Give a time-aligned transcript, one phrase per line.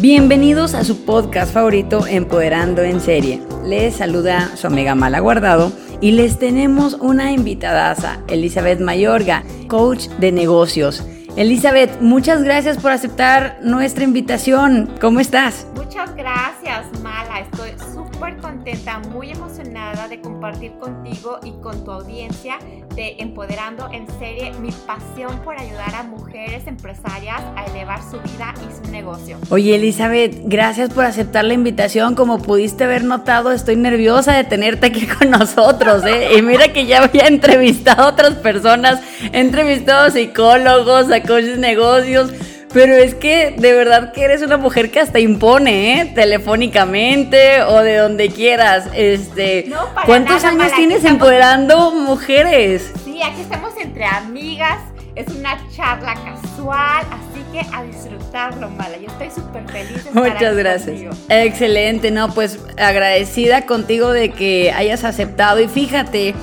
[0.00, 3.40] Bienvenidos a su podcast favorito Empoderando en Serie.
[3.64, 5.72] Les saluda su amiga Mala Guardado
[6.02, 11.02] y les tenemos una invitadaza, Elizabeth Mayorga, coach de negocios.
[11.36, 14.90] Elizabeth, muchas gracias por aceptar nuestra invitación.
[15.00, 15.66] ¿Cómo estás?
[15.74, 17.40] Muchas gracias, Mala.
[17.40, 17.70] Estoy
[18.16, 22.56] súper contenta, muy emocionada de compartir contigo y con tu audiencia
[22.94, 28.54] de Empoderando en Serie mi pasión por ayudar a mujeres empresarias a elevar su vida
[28.56, 29.36] y su negocio.
[29.50, 32.14] Oye, Elizabeth, gracias por aceptar la invitación.
[32.14, 36.02] Como pudiste haber notado, estoy nerviosa de tenerte aquí con nosotros.
[36.06, 36.38] ¿eh?
[36.38, 38.98] Y mira que ya había entrevistado a otras personas,
[39.30, 42.32] he entrevistado a psicólogos, a coaches de negocios
[42.72, 46.12] pero es que de verdad que eres una mujer que hasta impone, ¿eh?
[46.14, 48.88] Telefónicamente o de donde quieras.
[48.94, 49.70] Este,
[50.04, 52.92] ¿Cuántos años tienes empoderando mujeres?
[53.04, 54.78] Sí, aquí estamos entre amigas.
[55.14, 58.98] Es una charla casual, así que a disfrutarlo, Mala.
[58.98, 60.04] Yo estoy súper feliz.
[60.04, 61.16] De Muchas gracias.
[61.30, 65.60] Excelente, no, pues agradecida contigo de que hayas aceptado.
[65.60, 66.34] Y fíjate,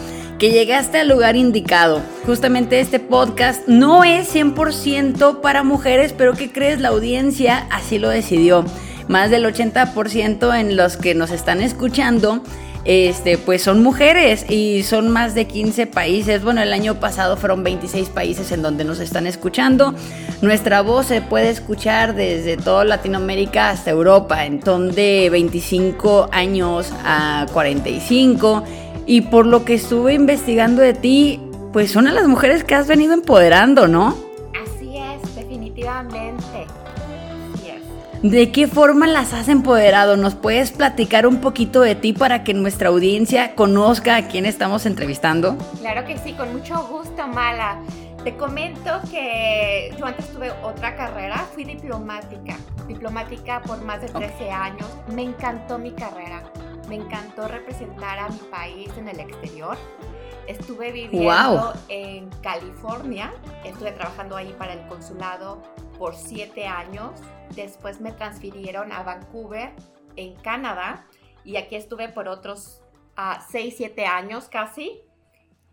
[0.44, 2.02] que llegaste al lugar indicado.
[2.26, 6.82] Justamente este podcast no es 100% para mujeres, pero ¿qué crees?
[6.82, 8.66] La audiencia así lo decidió.
[9.08, 12.44] Más del 80% en los que nos están escuchando
[12.86, 16.44] este, pues son mujeres y son más de 15 países.
[16.44, 19.94] Bueno, el año pasado fueron 26 países en donde nos están escuchando.
[20.42, 27.46] Nuestra voz se puede escuchar desde toda Latinoamérica hasta Europa, en donde 25 años a
[27.54, 28.64] 45
[29.06, 32.88] y por lo que estuve investigando de ti, pues son a las mujeres que has
[32.88, 34.16] venido empoderando, ¿no?
[34.64, 36.66] Así es, definitivamente.
[37.56, 38.32] Así es.
[38.32, 40.16] ¿De qué forma las has empoderado?
[40.16, 44.86] ¿Nos puedes platicar un poquito de ti para que nuestra audiencia conozca a quién estamos
[44.86, 45.58] entrevistando?
[45.80, 47.80] Claro que sí, con mucho gusto, Mala.
[48.24, 52.56] Te comento que yo antes tuve otra carrera, fui diplomática,
[52.88, 54.88] diplomática por más de 13 años.
[55.14, 56.42] Me encantó mi carrera
[56.88, 59.78] me encantó representar a mi país en el exterior.
[60.48, 63.34] Estuve viviendo en California,
[63.64, 65.62] estuve trabajando ahí para el consulado
[65.98, 67.22] por siete años.
[67.56, 69.74] Después me transfirieron a Vancouver,
[70.16, 71.08] en Canadá,
[71.46, 72.82] y aquí estuve por otros
[73.18, 75.02] uh, seis, siete años casi.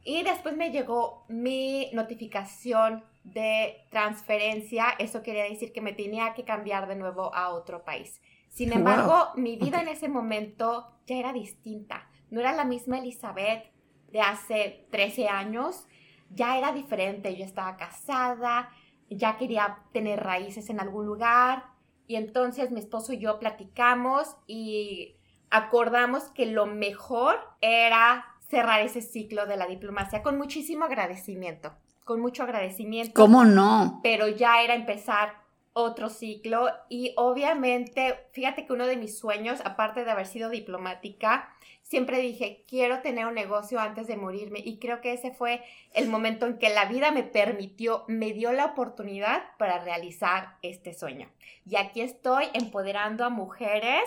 [0.04, 4.94] Y después me llegó mi notificación de transferencia.
[4.98, 8.20] Eso quería decir que me tenía que cambiar de nuevo a otro país.
[8.48, 12.08] Sin embargo, mi vida en ese momento ya era distinta.
[12.30, 13.64] No era la misma Elizabeth
[14.12, 15.86] de hace 13 años,
[16.30, 17.36] ya era diferente.
[17.36, 18.70] Yo estaba casada,
[19.08, 21.64] ya quería tener raíces en algún lugar
[22.06, 25.16] y entonces mi esposo y yo platicamos y
[25.50, 31.72] acordamos que lo mejor era cerrar ese ciclo de la diplomacia con muchísimo agradecimiento,
[32.04, 33.14] con mucho agradecimiento.
[33.14, 34.00] ¿Cómo no?
[34.04, 35.39] Pero ya era empezar
[35.72, 41.48] otro ciclo y obviamente, fíjate que uno de mis sueños, aparte de haber sido diplomática,
[41.82, 46.08] siempre dije, quiero tener un negocio antes de morirme y creo que ese fue el
[46.08, 51.30] momento en que la vida me permitió, me dio la oportunidad para realizar este sueño.
[51.64, 54.04] Y aquí estoy empoderando a mujeres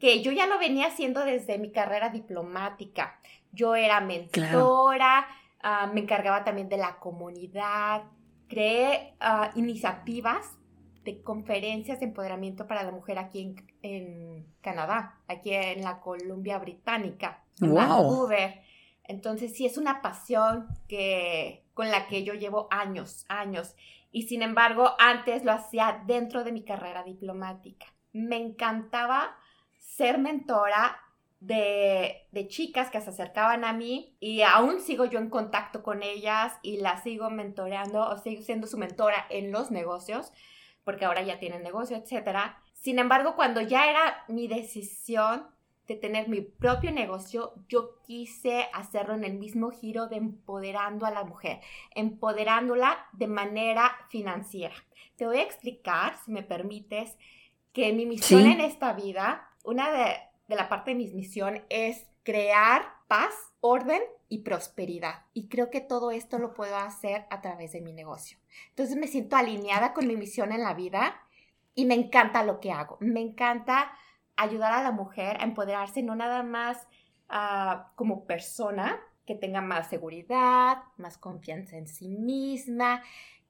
[0.00, 3.20] que yo ya lo venía haciendo desde mi carrera diplomática.
[3.52, 5.26] Yo era mentora,
[5.62, 8.02] ah, me encargaba también de la comunidad,
[8.48, 10.57] creé uh, iniciativas
[11.08, 17.42] de conferencias de empoderamiento para la mujer aquí en, Canadá, aquí en la Columbia Británica,
[17.62, 18.60] en Vancouver.
[19.04, 23.74] Entonces sí es una pasión que, con la que yo llevo años, años.
[24.12, 27.86] Y sin embargo, antes lo hacía dentro de mi carrera diplomática.
[28.12, 29.34] Me encantaba
[29.78, 31.00] ser mentora
[31.40, 36.02] de, de, chicas que se acercaban a mí y aún sigo yo en contacto con
[36.02, 40.32] ellas y las sigo mentoreando o sigo siendo su mentora en los negocios
[40.88, 42.54] porque ahora ya tienen negocio, etc.
[42.72, 45.46] Sin embargo, cuando ya era mi decisión
[45.86, 51.10] de tener mi propio negocio, yo quise hacerlo en el mismo giro de empoderando a
[51.10, 51.60] la mujer,
[51.94, 54.76] empoderándola de manera financiera.
[55.16, 57.18] Te voy a explicar, si me permites,
[57.74, 62.06] que mi misión en esta vida, una de, de la parte de mi misión es
[62.22, 65.24] crear paz, orden y prosperidad.
[65.32, 68.38] Y creo que todo esto lo puedo hacer a través de mi negocio.
[68.70, 71.20] Entonces me siento alineada con mi misión en la vida
[71.74, 72.98] y me encanta lo que hago.
[73.00, 73.92] Me encanta
[74.36, 76.86] ayudar a la mujer a empoderarse no nada más
[77.28, 83.02] ah, como persona, que tenga más seguridad, más confianza en sí misma,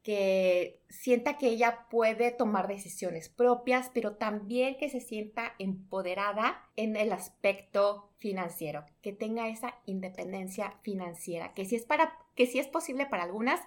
[0.08, 6.96] que sienta que ella puede tomar decisiones propias, pero también que se sienta empoderada en
[6.96, 12.68] el aspecto financiero, que tenga esa independencia financiera, que si es para que si es
[12.68, 13.60] posible para algunas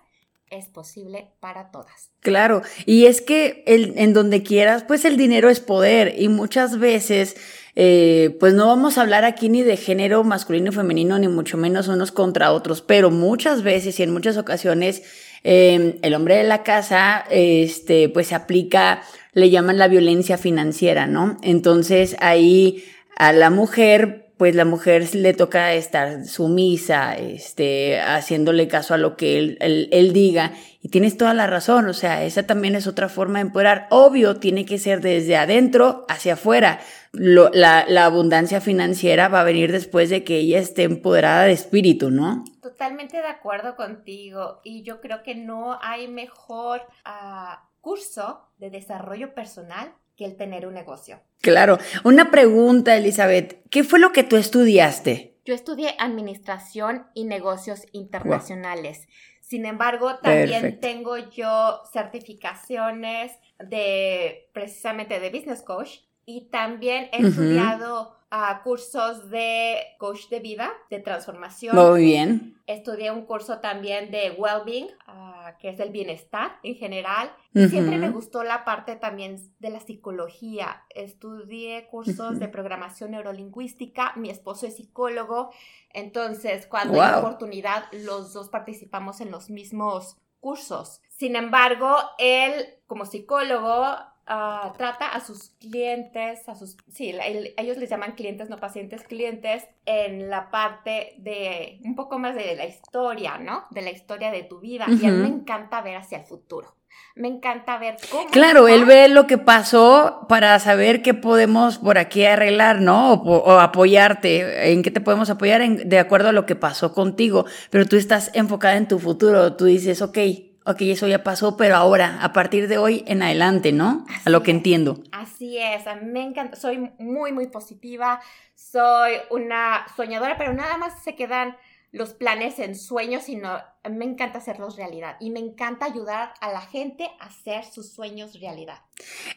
[0.49, 2.11] es posible para todas.
[2.21, 7.37] Claro, y es que en donde quieras, pues el dinero es poder y muchas veces,
[7.75, 11.55] eh, pues no vamos a hablar aquí ni de género masculino y femenino, ni mucho
[11.55, 15.03] menos unos contra otros, pero muchas veces y en muchas ocasiones
[15.43, 19.01] eh, el hombre de la casa, este, pues se aplica,
[19.33, 21.37] le llaman la violencia financiera, ¿no?
[21.41, 22.83] Entonces ahí
[23.15, 29.15] a la mujer pues la mujer le toca estar sumisa, este, haciéndole caso a lo
[29.15, 30.53] que él, él, diga.
[30.81, 33.85] Y tienes toda la razón, o sea, esa también es otra forma de empoderar.
[33.91, 36.79] Obvio, tiene que ser desde adentro hacia afuera.
[37.13, 42.09] la, la abundancia financiera va a venir después de que ella esté empoderada de espíritu,
[42.09, 42.43] ¿no?
[42.81, 44.59] Totalmente de acuerdo contigo.
[44.63, 49.93] Y yo creo que no hay mejor uh, curso de desarrollo personal
[50.25, 51.19] el tener un negocio.
[51.41, 51.77] Claro.
[52.03, 53.61] Una pregunta, Elizabeth.
[53.69, 55.35] ¿Qué fue lo que tú estudiaste?
[55.45, 59.07] Yo estudié administración y negocios internacionales.
[59.41, 68.17] Sin embargo, también tengo yo certificaciones de precisamente de business coach y también he estudiado
[68.31, 71.75] uh, cursos de coach de vida, de transformación.
[71.75, 72.61] Muy bien.
[72.67, 77.31] Estudié un curso también de well-being, uh, que es el bienestar en general.
[77.53, 80.83] Siempre me gustó la parte también de la psicología.
[80.89, 84.13] Estudié cursos de programación neurolingüística.
[84.15, 85.51] Mi esposo es psicólogo.
[85.93, 91.01] Entonces, cuando hay oportunidad, los dos participamos en los mismos cursos.
[91.09, 92.53] Sin embargo, él
[92.87, 93.97] como psicólogo
[94.27, 97.13] Ah, trata a sus clientes, a sus, sí,
[97.57, 102.55] ellos les llaman clientes, no pacientes, clientes, en la parte de un poco más de
[102.55, 103.65] la historia, ¿no?
[103.71, 104.85] De la historia de tu vida.
[104.87, 106.75] Y a mí me encanta ver hacia el futuro.
[107.15, 108.29] Me encanta ver cómo.
[108.29, 113.13] Claro, él ve lo que pasó para saber qué podemos por aquí arreglar, ¿no?
[113.13, 117.45] O, apoyarte, en qué te podemos apoyar de acuerdo a lo que pasó contigo.
[117.69, 119.55] Pero tú estás enfocada en tu futuro.
[119.55, 120.17] Tú dices, ok,
[120.65, 124.05] ok, eso ya pasó, pero ahora, a partir de hoy en adelante, ¿no?
[124.25, 125.03] a lo que entiendo.
[125.11, 128.21] Así es, a mí me encanta, soy muy, muy positiva,
[128.55, 131.57] soy una soñadora, pero nada más se quedan
[131.91, 133.59] los planes en sueños, sino
[133.89, 138.39] me encanta hacerlos realidad y me encanta ayudar a la gente a hacer sus sueños
[138.39, 138.79] realidad.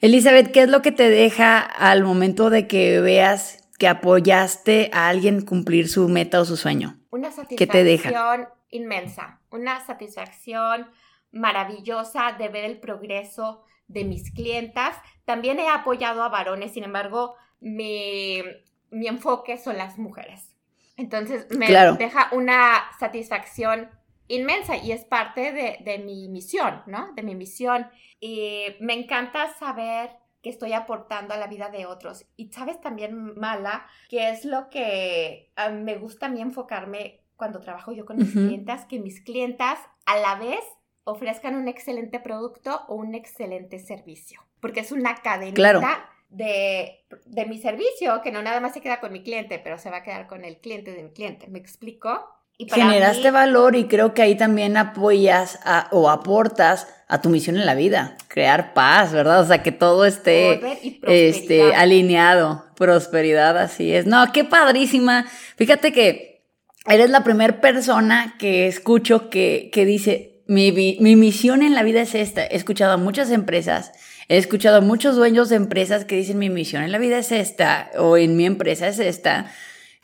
[0.01, 5.09] Elizabeth, ¿qué es lo que te deja al momento de que veas que apoyaste a
[5.09, 6.97] alguien cumplir su meta o su sueño?
[7.11, 8.55] Una satisfacción ¿Qué te deja?
[8.71, 10.89] inmensa, una satisfacción
[11.35, 14.97] maravillosa de ver el progreso de mis clientas.
[15.25, 18.43] También he apoyado a varones, sin embargo, mi,
[18.91, 20.57] enfoque son las mujeres.
[20.97, 23.91] Entonces me deja una satisfacción
[24.29, 27.13] inmensa y es parte de, de, mi misión, ¿no?
[27.15, 27.89] De mi misión.
[28.21, 30.11] Y me encanta saber
[30.45, 32.27] que estoy aportando a la vida de otros.
[32.37, 37.61] Y sabes también, Mala, que es lo que ah, me gusta a mí enfocarme cuando
[37.61, 40.63] trabajo yo con mis clientas, que mis clientas a la vez
[41.05, 47.59] ofrezcan un excelente producto o un excelente servicio, porque es una cadena de, de, mi
[47.59, 50.27] servicio que no nada más se queda con mi cliente, pero se va a quedar
[50.27, 51.47] con el cliente de mi cliente.
[51.49, 52.29] ¿Me explico?
[52.57, 55.59] Y Generaste valor y creo que ahí también apoyas
[55.91, 59.41] o aportas a tu misión en la vida, crear paz, ¿verdad?
[59.41, 60.61] O sea, que todo esté
[61.03, 64.07] este, alineado, prosperidad, así es.
[64.07, 65.27] No, qué padrísima.
[65.57, 66.45] Fíjate que
[66.87, 72.03] eres la primera persona que escucho que, que dice, mi, mi, misión en la vida
[72.03, 72.45] es esta.
[72.45, 73.93] He escuchado a muchas empresas,
[74.29, 77.33] he escuchado a muchos dueños de empresas que dicen mi misión en la vida es
[77.33, 79.51] esta o en mi empresa es esta.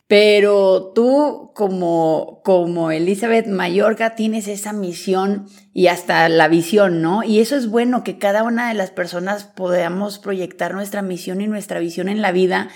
[0.07, 7.23] Pero tú como, como Elizabeth Mayorga tienes esa misión y hasta la visión, ¿no?
[7.23, 11.47] Y eso es bueno, que cada una de las personas podamos proyectar nuestra misión y
[11.47, 12.67] nuestra visión en la vida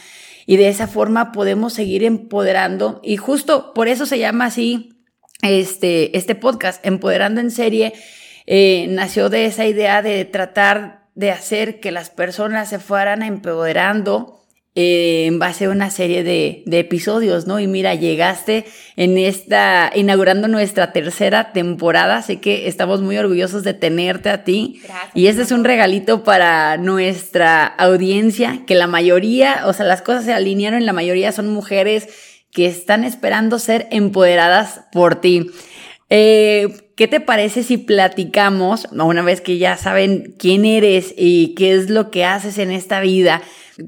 [0.46, 3.02] y de esa forma podemos seguir empoderando.
[3.04, 4.95] Y justo por eso se llama así
[5.42, 7.94] este, este podcast, Empoderando en Serie,
[8.46, 14.36] eh, nació de esa idea de tratar de hacer que las personas se fueran empoderando
[14.78, 17.62] eh, en base a una serie de, de, episodios, ¿no?
[17.62, 18.66] Y mira, llegaste
[18.98, 24.82] en esta, inaugurando nuestra tercera temporada, así que estamos muy orgullosos de tenerte a ti.
[24.84, 30.02] Gracias, y este es un regalito para nuestra audiencia, que la mayoría, o sea, las
[30.02, 32.10] cosas se alinearon, la mayoría son mujeres
[32.56, 35.52] que están esperando ser empoderadas por ti.
[36.10, 41.74] Eh, ¿Qué te parece si platicamos, una vez que ya saben quién eres y qué
[41.74, 43.42] es lo que haces en esta vida,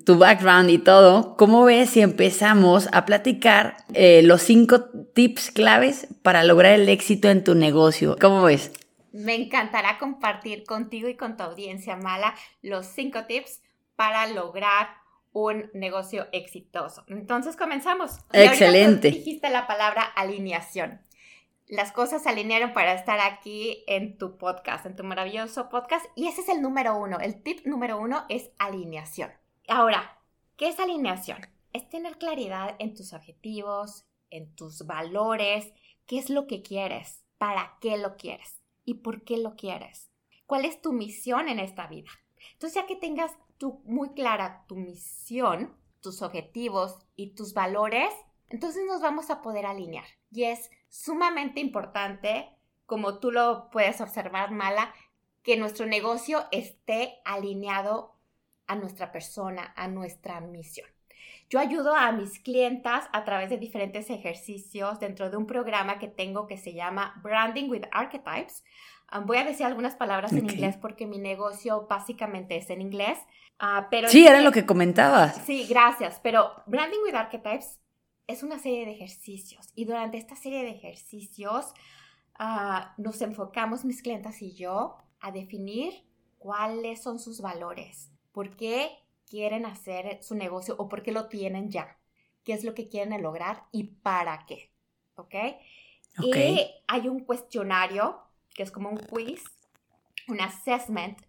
[0.05, 4.83] tu background y todo, cómo ves si empezamos a platicar eh, los cinco
[5.15, 8.17] tips claves para lograr el éxito en tu negocio?
[8.19, 8.74] ¿Cómo ves?
[9.13, 13.62] Me encantará compartir contigo y con tu audiencia, Mala, los cinco tips
[13.95, 14.89] para lograr
[15.38, 17.03] un negocio exitoso.
[17.08, 18.20] Entonces comenzamos.
[18.34, 19.12] Excelente.
[19.12, 21.01] dijiste la palabra alineación.
[21.67, 26.06] las cosas se alinearon para estar aquí en tu podcast, en tu maravilloso podcast.
[26.15, 27.20] Y ese es el número uno.
[27.20, 29.32] El tip número uno es alineación.
[29.67, 30.17] Ahora,
[30.56, 31.46] ¿qué es alineación?
[31.74, 35.72] Es tener claridad en tus objetivos, en tus valores,
[36.06, 40.10] qué es lo que quieres, para qué lo quieres y por qué lo quieres.
[40.46, 42.10] ¿Cuál es tu misión en esta vida?
[42.53, 48.13] Entonces, ya que tengas tú muy clara tu misión, tus objetivos y tus valores,
[48.49, 50.05] entonces nos vamos a poder alinear.
[50.31, 52.49] Y es sumamente importante,
[52.85, 54.93] como tú lo puedes observar, Mala,
[55.43, 58.15] que nuestro negocio esté alineado
[58.67, 60.87] a nuestra persona, a nuestra misión.
[61.49, 66.09] Yo ayudo a mis clientas a través de diferentes ejercicios dentro de un programa que
[66.09, 68.65] tengo que se llama Branding with Archetypes.
[69.09, 73.17] Ah, voy a decir algunas palabras en inglés porque mi negocio básicamente es en inglés.
[73.61, 75.41] Uh, pero sí, era lo que comentabas.
[75.45, 76.19] Sí, gracias.
[76.21, 77.79] Pero Branding with Archetypes
[78.27, 81.73] es una serie de ejercicios y durante esta serie de ejercicios
[82.39, 85.93] uh, nos enfocamos mis clientas y yo a definir
[86.37, 88.91] cuáles son sus valores, por qué
[89.25, 91.97] quieren hacer su negocio o por qué lo tienen ya,
[92.43, 94.71] qué es lo que quieren lograr y para qué,
[95.15, 95.35] ¿ok?
[96.19, 98.26] Y hay un cuestionario
[98.57, 99.45] que es como un quiz,
[100.27, 101.21] un assessment,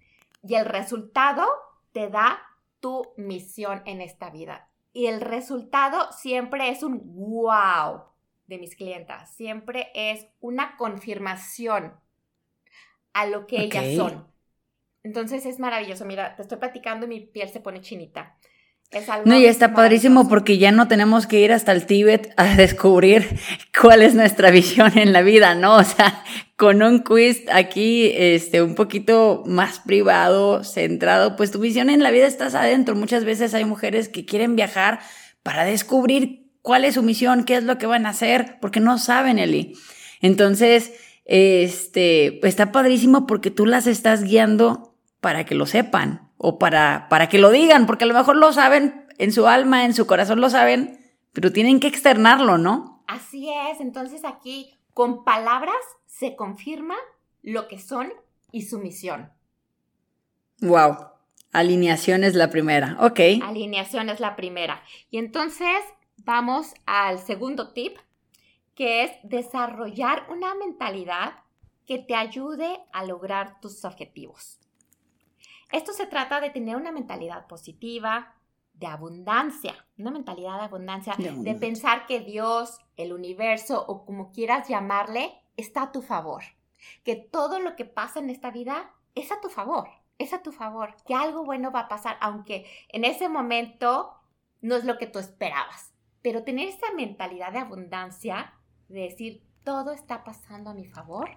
[0.42, 1.46] y el resultado
[1.92, 2.40] te da
[2.80, 4.70] tu misión en esta vida.
[4.92, 8.04] Y el resultado siempre es un wow
[8.46, 11.94] de mis clientas, siempre es una confirmación
[13.12, 14.26] a lo que ellas son.
[15.02, 16.04] Entonces es maravilloso.
[16.06, 18.38] Mira, te estoy platicando y mi piel se pone chinita.
[18.90, 22.32] Es algo no, y está padrísimo porque ya no tenemos que ir hasta el Tíbet
[22.38, 23.38] a descubrir
[23.78, 25.76] cuál es nuestra visión en la vida, ¿no?
[25.76, 26.24] O sea,
[26.56, 32.10] con un quiz aquí, este, un poquito más privado, centrado, pues tu visión en la
[32.10, 32.94] vida estás adentro.
[32.94, 35.00] Muchas veces hay mujeres que quieren viajar
[35.42, 38.96] para descubrir cuál es su misión, qué es lo que van a hacer, porque no
[38.96, 39.74] saben, Eli.
[40.22, 40.94] Entonces,
[41.26, 47.28] este, está padrísimo porque tú las estás guiando para que lo sepan o para, para
[47.28, 50.40] que lo digan, porque a lo mejor lo saben en su alma, en su corazón
[50.40, 50.98] lo saben,
[51.32, 53.02] pero tienen que externarlo, ¿no?
[53.06, 55.76] Así es, entonces aquí con palabras
[56.06, 56.96] se confirma
[57.42, 58.12] lo que son
[58.52, 59.30] y su misión.
[60.60, 60.96] Wow,
[61.52, 63.20] alineación es la primera, ok.
[63.42, 64.82] Alineación es la primera.
[65.10, 65.78] Y entonces
[66.24, 67.96] vamos al segundo tip,
[68.74, 71.34] que es desarrollar una mentalidad
[71.86, 74.58] que te ayude a lograr tus objetivos.
[75.70, 78.34] Esto se trata de tener una mentalidad positiva,
[78.78, 84.68] de abundancia, una mentalidad de abundancia, de, pensar que Dios, el universo o como quieras
[84.68, 86.44] llamarle, está a tu favor,
[87.02, 90.52] que todo lo que pasa en esta vida es a tu favor, es a tu
[90.52, 94.14] favor, que algo bueno va a pasar, aunque en ese momento
[94.60, 95.92] no es lo que tú esperabas.
[96.22, 98.54] Pero tener esa mentalidad de abundancia,
[98.88, 101.30] de decir, todo está pasando a mi favor,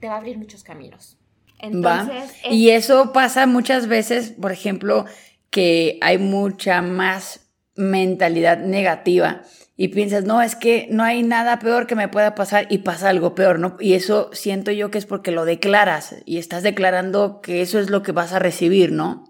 [0.00, 1.19] te va a abrir muchos caminos.
[1.60, 5.04] Entonces, Y eso pasa muchas veces, por ejemplo,
[5.50, 9.42] que hay mucha más mentalidad negativa
[9.76, 13.08] y piensas, no, es que no hay nada peor que me pueda pasar y pasa
[13.08, 13.78] algo peor, ¿no?
[13.80, 17.88] Y eso siento yo que es porque lo declaras y estás declarando que eso es
[17.88, 19.24] lo que vas a recibir, ¿no?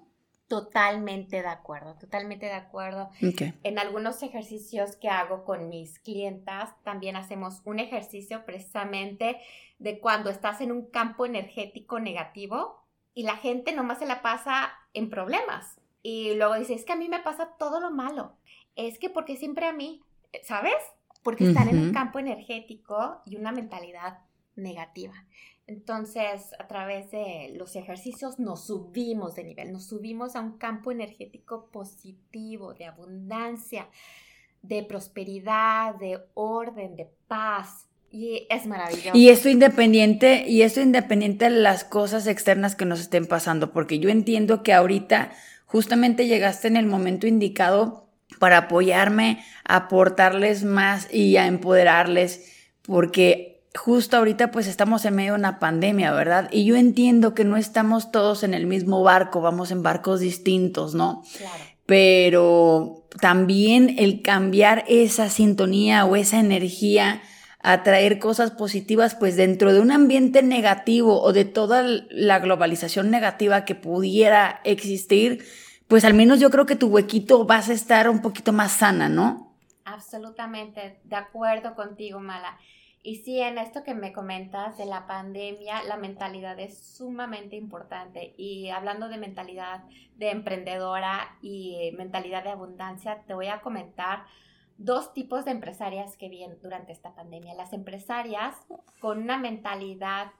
[0.48, 3.10] Totalmente de acuerdo, totalmente de acuerdo.
[3.62, 9.36] En algunos ejercicios que hago con mis clientas, también hacemos un ejercicio precisamente
[9.80, 12.84] de cuando estás en un campo energético negativo
[13.14, 15.80] y la gente nomás se la pasa en problemas.
[16.02, 18.36] Y luego dice, es que a mí me pasa todo lo malo.
[18.76, 20.02] Es que porque siempre a mí,
[20.44, 20.76] ¿sabes?
[21.22, 24.20] Porque están en un campo energético y una mentalidad
[24.54, 25.14] negativa.
[25.66, 30.90] Entonces, a través de los ejercicios nos subimos de nivel, nos subimos a un campo
[30.90, 33.88] energético positivo, de abundancia,
[34.62, 37.89] de prosperidad, de orden, de paz.
[38.12, 39.16] Y es maravilloso.
[39.16, 44.00] Y esto independiente, y esto independiente de las cosas externas que nos estén pasando, porque
[44.00, 45.30] yo entiendo que ahorita
[45.66, 48.08] justamente llegaste en el momento indicado
[48.40, 52.50] para apoyarme, aportarles más y a empoderarles,
[52.82, 56.48] porque justo ahorita pues estamos en medio de una pandemia, ¿verdad?
[56.50, 60.94] Y yo entiendo que no estamos todos en el mismo barco, vamos en barcos distintos,
[60.94, 61.22] ¿no?
[61.38, 61.64] Claro.
[61.86, 67.22] Pero también el cambiar esa sintonía o esa energía
[67.62, 73.10] a traer cosas positivas, pues dentro de un ambiente negativo o de toda la globalización
[73.10, 75.44] negativa que pudiera existir,
[75.86, 79.08] pues al menos yo creo que tu huequito vas a estar un poquito más sana,
[79.08, 79.54] ¿no?
[79.84, 82.58] Absolutamente, de acuerdo contigo, Mala.
[83.02, 88.34] Y sí, en esto que me comentas de la pandemia, la mentalidad es sumamente importante.
[88.36, 89.84] Y hablando de mentalidad
[90.16, 94.24] de emprendedora y mentalidad de abundancia, te voy a comentar
[94.80, 97.54] dos tipos de empresarias que vi durante esta pandemia.
[97.54, 98.56] Las empresarias
[98.98, 100.32] con una mentalidad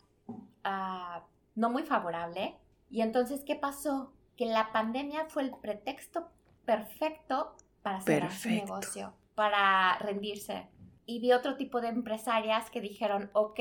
[0.64, 1.22] ah,
[1.54, 2.56] no muy favorable.
[2.90, 4.12] Y entonces, ¿qué pasó?
[4.36, 6.28] Que la pandemia fue el pretexto
[6.64, 10.68] perfecto para cerrar su negocio, para rendirse.
[11.04, 13.60] Y vi otro tipo de empresarias que dijeron, ok,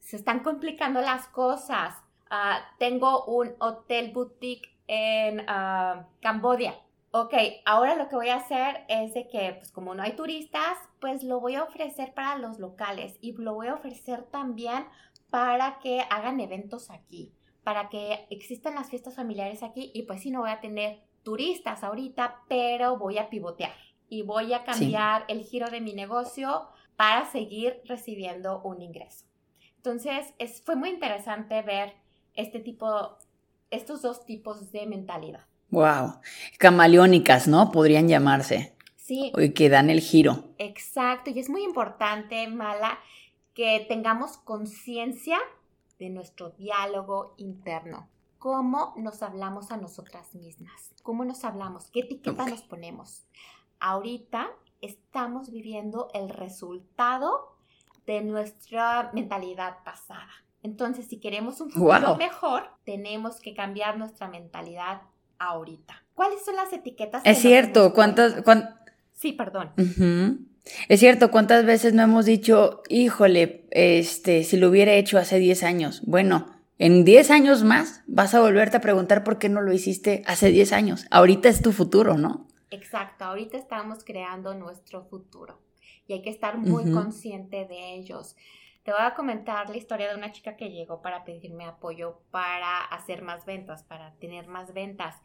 [0.00, 1.96] se están complicando las cosas.
[2.28, 6.74] Ah, tengo un hotel boutique en uh, Cambodia
[7.12, 10.76] ok, ahora lo que voy a hacer es de que, pues como no hay turistas,
[11.00, 14.86] pues lo voy a ofrecer para los locales y lo voy a ofrecer también
[15.28, 17.32] para que hagan eventos aquí,
[17.64, 21.84] para que existan las fiestas familiares aquí y pues sí, no voy a tener turistas
[21.84, 23.74] ahorita, pero voy a pivotear
[24.08, 29.24] y voy a cambiar el giro de mi negocio para seguir recibiendo un ingreso.
[29.76, 31.94] Entonces, es, fue muy interesante ver
[32.34, 33.16] este tipo,
[33.70, 35.49] estos dos tipos de mentalidad.
[35.70, 36.20] Wow.
[36.58, 37.70] Camaleónicas, ¿no?
[37.70, 38.74] Podrían llamarse.
[38.96, 39.32] Sí.
[39.36, 40.44] Y que dan el giro.
[40.58, 41.30] Exacto.
[41.30, 42.98] Y es muy importante, Mala,
[43.54, 45.38] que tengamos conciencia
[45.98, 48.08] de nuestro diálogo interno.
[48.38, 50.94] ¿Cómo nos hablamos a nosotras mismas?
[51.02, 51.90] ¿Cómo nos hablamos?
[51.90, 53.26] ¿Qué etiqueta nos ponemos?
[53.80, 54.50] Ahorita
[54.80, 57.56] estamos viviendo el resultado
[58.06, 60.30] de nuestra mentalidad pasada.
[60.62, 65.02] Entonces, si queremos un futuro mejor, tenemos que cambiar nuestra mentalidad
[65.40, 66.04] ahorita.
[66.14, 67.22] ¿Cuáles son las etiquetas?
[67.24, 68.36] Es cierto, ¿cuántas?
[69.14, 69.72] Sí, perdón.
[70.88, 75.64] Es cierto, ¿cuántas veces no hemos dicho, híjole, este, si lo hubiera hecho hace 10
[75.64, 76.02] años?
[76.06, 76.46] Bueno,
[76.78, 80.50] en 10 años más vas a volverte a preguntar por qué no lo hiciste hace
[80.50, 81.06] 10 años.
[81.10, 82.46] Ahorita es tu futuro, ¿no?
[82.70, 85.58] Exacto, ahorita estamos creando nuestro futuro
[86.06, 88.36] y hay que estar muy consciente de ellos.
[88.82, 92.84] Te voy a comentar la historia de una chica que llegó para pedirme apoyo para
[92.84, 95.16] hacer más ventas, para tener más ventas.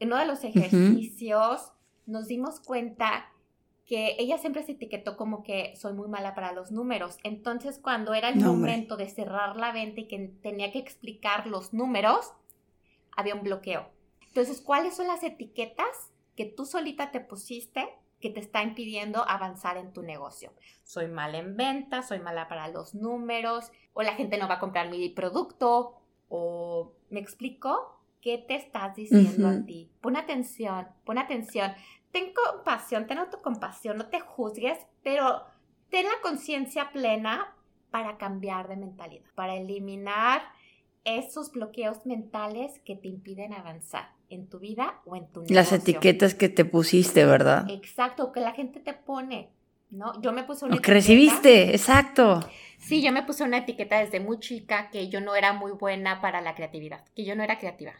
[0.00, 1.72] En uno de los ejercicios
[2.06, 3.30] nos dimos cuenta
[3.86, 7.18] que ella siempre se etiquetó como que soy muy mala para los números.
[7.22, 11.74] Entonces, cuando era el momento de cerrar la venta y que tenía que explicar los
[11.74, 12.32] números,
[13.14, 13.90] había un bloqueo.
[14.28, 17.86] Entonces, ¿cuáles son las etiquetas que tú solita te pusiste
[18.24, 20.54] que te está impidiendo avanzar en tu negocio.
[20.82, 24.60] Soy mala en venta, soy mala para los números, o la gente no va a
[24.60, 29.90] comprar mi producto, o me explico qué te estás diciendo a ti.
[30.00, 31.74] Pon atención, pon atención.
[32.12, 35.44] Ten compasión, ten autocompasión, no te juzgues, pero
[35.90, 37.54] ten la conciencia plena
[37.90, 40.40] para cambiar de mentalidad, para eliminar
[41.04, 45.54] esos bloqueos mentales que te impiden avanzar en tu vida o en tu negocio.
[45.54, 47.68] Las etiquetas que te pusiste, ¿verdad?
[47.70, 49.50] Exacto, que la gente te pone,
[49.90, 50.20] ¿no?
[50.20, 50.86] Yo me puse una etiqueta.
[50.86, 52.40] que recibiste, exacto.
[52.78, 56.20] Sí, yo me puse una etiqueta desde muy chica que yo no era muy buena
[56.20, 57.94] para la creatividad, que yo no era creativa.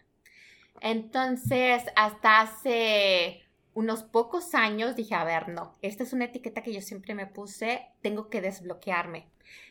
[0.81, 3.41] Entonces, hasta hace
[3.75, 7.27] unos pocos años dije, a ver, no, esta es una etiqueta que yo siempre me
[7.27, 9.27] puse, tengo que desbloquearme.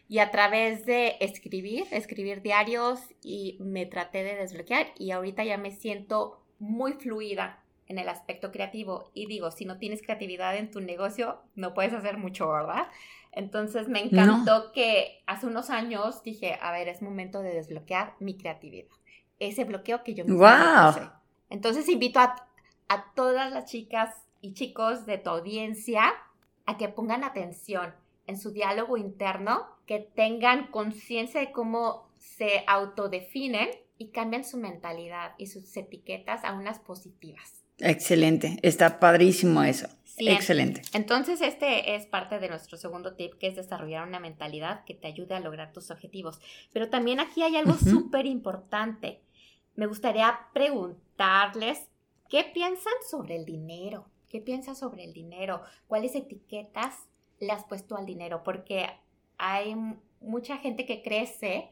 [0.10, 5.58] Y a través de escribir, escribir diarios, y me traté de desbloquear y ahorita ya
[5.58, 9.12] me siento muy fluida en el aspecto creativo.
[9.14, 12.88] Y digo, si no tienes creatividad en tu negocio, no puedes hacer mucho, ¿verdad?
[13.34, 18.38] Entonces me encantó que hace unos años dije, a ver, es momento de desbloquear mi
[18.38, 18.88] creatividad.
[19.40, 21.10] Ese bloqueo que yo me wow.
[21.50, 22.48] Entonces invito a,
[22.88, 26.14] a todas las chicas y chicos de tu audiencia
[26.66, 27.94] a que pongan atención
[28.26, 33.70] en su diálogo interno, que tengan conciencia de cómo se autodefinen
[34.04, 37.64] y cambian su mentalidad y sus etiquetas a unas positivas.
[37.80, 39.88] Excelente, está padrísimo eso.
[40.18, 40.82] Excelente.
[40.94, 45.08] Entonces, este es parte de nuestro segundo tip, que es desarrollar una mentalidad que te
[45.08, 46.40] ayude a lograr tus objetivos.
[46.72, 49.22] Pero también aquí hay algo súper importante.
[49.76, 51.90] Me gustaría preguntarles,
[52.30, 54.06] ¿qué piensan sobre el dinero?
[54.30, 55.62] ¿Qué piensas sobre el dinero?
[55.88, 57.08] ¿Cuáles etiquetas
[57.40, 58.44] le has puesto al dinero?
[58.44, 58.88] Porque
[59.38, 59.76] hay
[60.22, 61.72] mucha gente que crece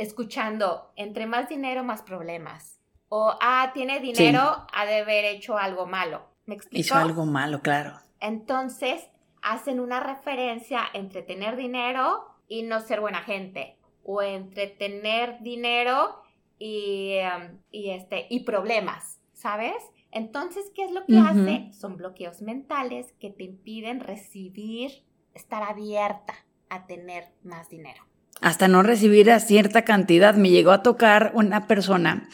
[0.00, 2.80] escuchando, entre más dinero, más problemas.
[3.08, 6.22] O, ah, tiene dinero, ha de haber hecho algo malo.
[6.46, 6.80] ¿Me explico?
[6.80, 7.98] Hizo algo malo, claro.
[8.18, 9.10] Entonces,
[9.42, 13.76] hacen una referencia entre tener dinero y no ser buena gente.
[14.02, 16.22] O entre tener dinero
[16.58, 19.76] y, um, y, este, y problemas, ¿sabes?
[20.12, 21.72] Entonces, ¿qué es lo que hace?
[21.72, 26.34] Son bloqueos mentales que te impiden recibir, estar abierta
[26.68, 28.09] a tener más dinero
[28.40, 30.34] hasta no recibir a cierta cantidad.
[30.34, 32.28] Me llegó a tocar una persona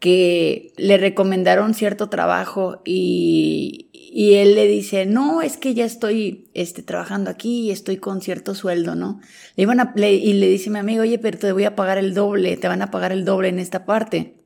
[0.00, 6.48] que le recomendaron cierto trabajo y, y él le dice, no, es que ya estoy
[6.54, 9.20] este, trabajando aquí y estoy con cierto sueldo, ¿no?
[9.56, 12.14] Le iban a, y le dice mi amigo, oye, pero te voy a pagar el
[12.14, 14.36] doble, te van a pagar el doble en esta parte.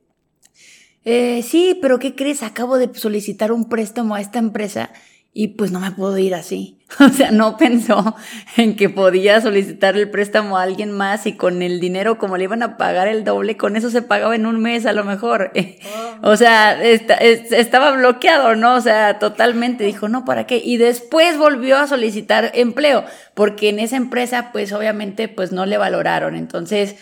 [1.03, 2.43] Eh, sí, pero ¿qué crees?
[2.43, 4.91] Acabo de solicitar un préstamo a esta empresa
[5.33, 6.80] y pues no me puedo ir así.
[6.99, 8.15] O sea, no pensó
[8.57, 12.45] en que podía solicitar el préstamo a alguien más y con el dinero, como le
[12.45, 15.51] iban a pagar el doble, con eso se pagaba en un mes a lo mejor.
[16.23, 18.75] O sea, estaba bloqueado, ¿no?
[18.75, 20.61] O sea, totalmente dijo, no, ¿para qué?
[20.63, 25.79] Y después volvió a solicitar empleo, porque en esa empresa, pues obviamente, pues no le
[25.79, 26.35] valoraron.
[26.35, 26.95] Entonces,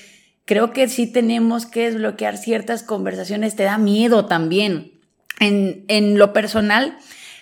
[0.46, 3.58] creo que sí tenemos que desbloquear ciertas conversaciones.
[3.58, 4.94] Te da miedo también.
[5.42, 6.98] En, en lo personal,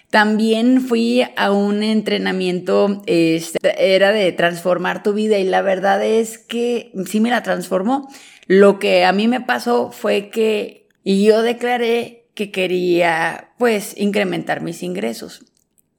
[0.10, 6.38] también fui a un entrenamiento, este, era de transformar tu vida y la verdad es
[6.38, 8.08] que sí me la transformó.
[8.48, 14.84] Lo que a mí me pasó fue que yo declaré que quería pues incrementar mis
[14.84, 15.46] ingresos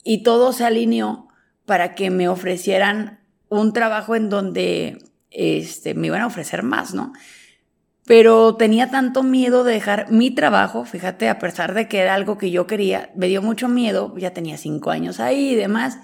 [0.04, 1.28] y todo se alineó
[1.66, 4.98] para que me ofrecieran un trabajo en donde
[5.30, 7.12] este, me iban a ofrecer más, ¿no?
[8.08, 12.38] Pero tenía tanto miedo de dejar mi trabajo, fíjate, a pesar de que era algo
[12.38, 15.98] que yo quería, me dio mucho miedo, ya tenía cinco años ahí y demás,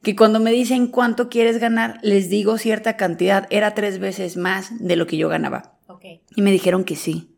[0.00, 4.70] que cuando me dicen cuánto quieres ganar, les digo cierta cantidad, era tres veces más
[4.78, 5.74] de lo que yo ganaba.
[6.36, 7.34] Y me dijeron que sí.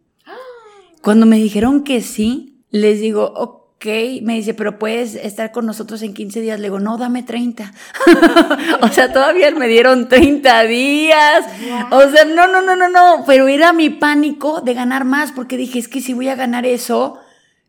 [1.01, 5.65] Cuando me dijeron que sí, les digo, ok ok, me dice, pero puedes estar con
[5.65, 6.61] nosotros en 15 días.
[6.61, 7.73] Le digo, no, dame 30.
[8.83, 11.47] o sea, todavía me dieron 30 días.
[11.91, 13.25] O sea, no, no, no, no, no.
[13.27, 16.67] Pero era mi pánico de ganar más porque dije, es que si voy a ganar
[16.67, 17.19] eso,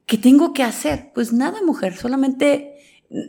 [0.06, 1.12] ¿qué tengo que hacer?
[1.13, 2.76] Pues nada, mujer, solamente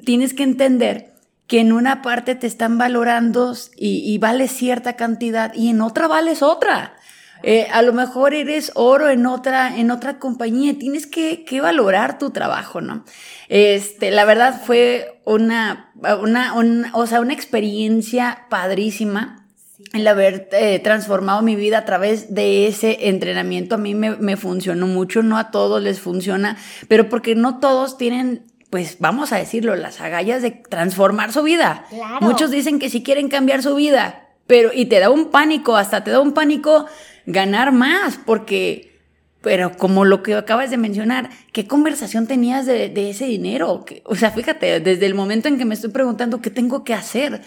[0.05, 1.15] tienes que entender
[1.47, 6.09] que en una parte te están valorando y, y vales cierta cantidad y en otra
[6.09, 6.97] vales otra.
[7.43, 12.19] Eh, a lo mejor eres oro en otra, en otra compañía, tienes que, que, valorar
[12.19, 13.05] tu trabajo, ¿no?
[13.49, 19.47] Este, la verdad fue una, una, o sea, una experiencia padrísima
[19.93, 23.75] el haber eh, transformado mi vida a través de ese entrenamiento.
[23.75, 26.57] A mí me, me funcionó mucho, no a todos les funciona,
[26.89, 31.85] pero porque no todos tienen pues vamos a decirlo, las agallas de transformar su vida.
[32.23, 36.05] Muchos dicen que si quieren cambiar su vida, pero y te da un pánico, hasta
[36.05, 36.87] te da un pánico
[37.27, 38.99] ganar más, porque,
[39.41, 43.85] pero como lo que acabas de mencionar, ¿qué conversación tenías de, ese dinero?
[44.05, 47.43] O sea, fíjate, desde el momento en que me estoy preguntando qué tengo que hacer,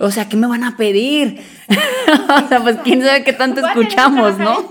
[0.00, 1.40] o sea, ¿qué me van a pedir?
[2.44, 4.68] o sea, pues quién sabe qué tanto escuchamos, ¿no?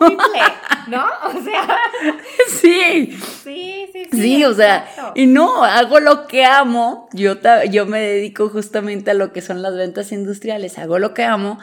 [0.88, 1.04] ¿No?
[1.04, 1.78] O sea.
[2.62, 3.18] Sí.
[3.44, 4.22] Sí, sí, sí.
[4.22, 7.10] Sí, o sea, y no, hago lo que amo.
[7.14, 7.36] Yo,
[7.70, 11.60] yo me dedico justamente a lo que son las ventas industriales, hago lo que amo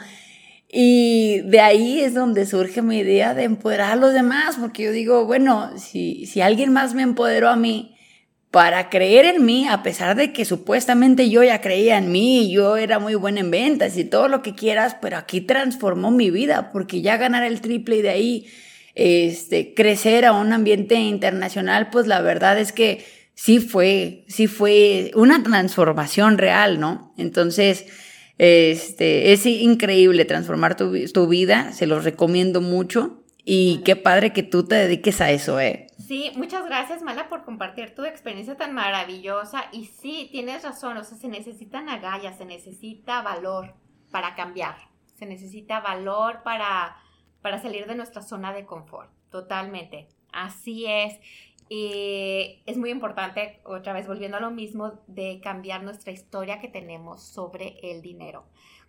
[0.75, 4.91] y de ahí es donde surge mi idea de empoderar a los demás, porque yo
[4.91, 7.95] digo, bueno, si, si alguien más me empoderó a mí
[8.49, 12.75] para creer en mí, a pesar de que supuestamente yo ya creía en mí, yo
[12.75, 16.71] era muy buena en ventas y todo lo que quieras, pero aquí transformó mi vida,
[16.71, 18.47] porque ya ganar el triple y de ahí
[18.95, 23.05] este, crecer a un ambiente internacional, pues la verdad es que
[23.35, 27.13] sí fue, sí fue una transformación real, ¿no?
[27.19, 27.85] Entonces,
[28.37, 34.65] este, es increíble transformar tu, vida, se los recomiendo mucho y qué padre que tú
[34.65, 35.87] te dediques a eso, ¿eh?
[35.99, 39.65] Sí, muchas gracias, Mala, por compartir tu experiencia tan maravillosa.
[39.71, 43.75] Y sí, tienes razón, o sea, se necesitan agallas, se necesita valor
[44.11, 44.75] para cambiar,
[45.17, 46.97] se necesita valor para,
[47.41, 50.07] para salir de nuestra zona de confort, totalmente.
[50.33, 51.19] Así es.
[51.69, 56.67] Y es muy importante, otra vez volviendo a lo mismo, de cambiar nuestra historia que
[56.67, 58.45] tenemos sobre el dinero.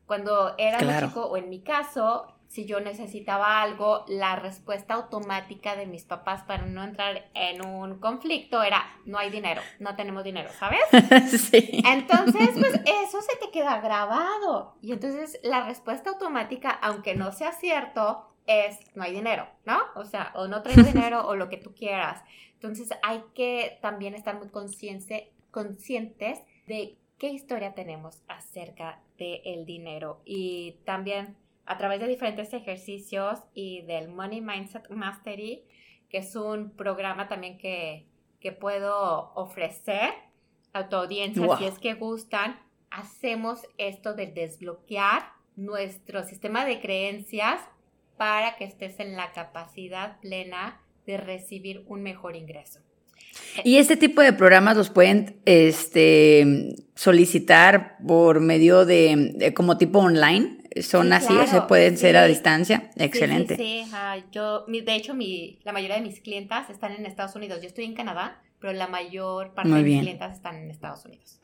[0.06, 5.86] Cuando era chico, o en mi caso, si yo necesitaba algo, la respuesta automática de
[5.86, 10.50] mis papás para no entrar en un conflicto era, no hay dinero, no tenemos dinero,
[10.58, 10.80] ¿sabes?
[11.50, 11.82] Sí.
[11.84, 14.76] Entonces, pues eso se te queda grabado.
[14.82, 19.78] Y entonces la respuesta automática, aunque no sea cierto, es, no hay dinero, ¿no?
[19.94, 22.22] O sea, o no traigo dinero o lo que tú quieras.
[22.54, 30.76] Entonces hay que también estar muy conscientes de qué historia tenemos acerca del dinero y
[30.84, 35.64] también a través de diferentes ejercicios y del Money Mindset Mastery,
[36.08, 38.06] que es un programa también que,
[38.60, 40.10] puedo ofrecer
[40.74, 47.58] a tu audiencia si es que gustan, hacemos esto de desbloquear nuestro sistema de creencias
[48.16, 52.80] para que estés en la capacidad plena de recibir un mejor ingreso.
[53.62, 60.58] Y este tipo de programas los pueden este, solicitar por medio de, como tipo online.
[60.80, 62.90] Son así, o se pueden ser a distancia.
[62.96, 63.56] Excelente.
[63.56, 63.84] Sí,
[64.32, 67.60] yo, de hecho, mi, la mayoría de mis clientas están en Estados Unidos.
[67.60, 71.40] Yo estoy en Canadá, pero la mayor parte de mis clientas están en Estados Unidos.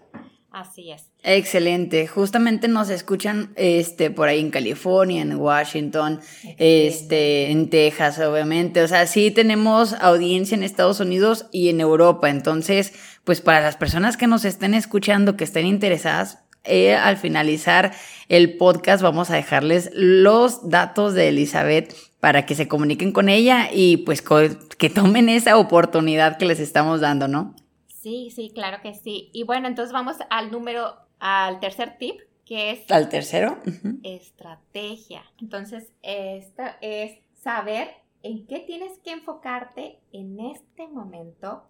[0.52, 1.04] Así es.
[1.22, 2.06] Excelente.
[2.08, 6.20] Justamente nos escuchan este por ahí en California, en Washington,
[6.58, 8.82] este en Texas, obviamente.
[8.82, 12.30] O sea, sí tenemos audiencia en Estados Unidos y en Europa.
[12.30, 12.92] Entonces,
[13.24, 17.92] pues para las personas que nos estén escuchando, que estén interesadas, eh, al finalizar
[18.28, 23.70] el podcast vamos a dejarles los datos de Elizabeth para que se comuniquen con ella
[23.72, 27.54] y pues que tomen esa oportunidad que les estamos dando, ¿no?
[28.00, 29.28] Sí, sí, claro que sí.
[29.34, 32.90] Y bueno, entonces vamos al número, al tercer tip, que es...
[32.90, 33.58] ¿Al tercero?
[34.02, 35.22] Estrategia.
[35.38, 37.88] Entonces, esta es saber
[38.22, 41.68] en qué tienes que enfocarte en este momento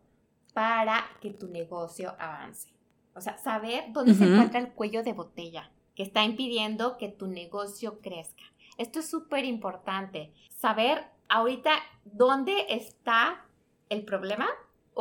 [0.54, 2.72] para que tu negocio avance.
[3.16, 7.26] O sea, saber dónde se encuentra el cuello de botella que está impidiendo que tu
[7.26, 8.44] negocio crezca.
[8.78, 10.32] Esto es súper importante.
[10.56, 11.72] Saber ahorita
[12.04, 13.44] dónde está
[13.88, 14.48] el problema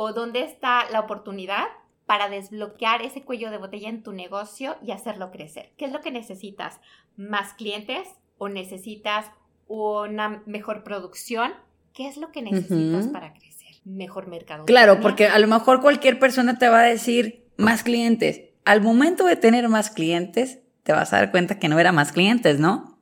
[0.02, 1.66] o dónde está la oportunidad
[2.06, 5.72] para desbloquear ese cuello de botella en tu negocio y hacerlo crecer.
[5.76, 6.80] ¿Qué es lo que necesitas?
[7.18, 8.08] ¿Más clientes
[8.38, 9.26] o necesitas
[9.68, 11.52] una mejor producción?
[11.92, 13.76] ¿Qué es lo que necesitas para crecer?
[13.84, 14.64] Mejor mercado.
[14.64, 18.40] Claro, porque a lo mejor cualquier persona te va a decir más clientes.
[18.64, 22.12] Al momento de tener más clientes, te vas a dar cuenta que no era más
[22.12, 22.98] clientes, ¿no?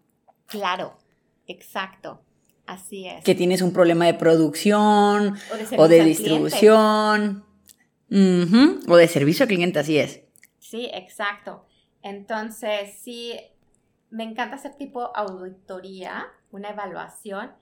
[0.46, 0.98] Claro,
[1.46, 2.24] exacto.
[2.68, 3.24] Así es.
[3.24, 5.38] Que tienes un problema de producción
[5.78, 7.42] o de, distribución.
[8.11, 10.20] o de servicio al cliente, así es.
[10.59, 11.64] Sí, exacto.
[12.02, 13.40] Entonces, sí,
[14.11, 17.52] me encanta hacer tipo auditoría, una evaluación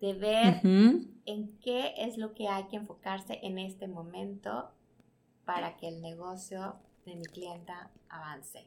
[0.00, 4.72] de ver en qué es lo que hay que enfocarse en este momento
[5.44, 6.74] para que el negocio
[7.04, 8.66] de mi clienta avance.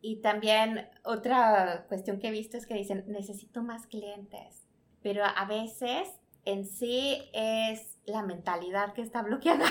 [0.00, 4.61] Y también otra cuestión que he visto es que dicen, necesito más clientes
[5.02, 6.08] pero a veces
[6.44, 9.66] en sí es la mentalidad que está bloqueada.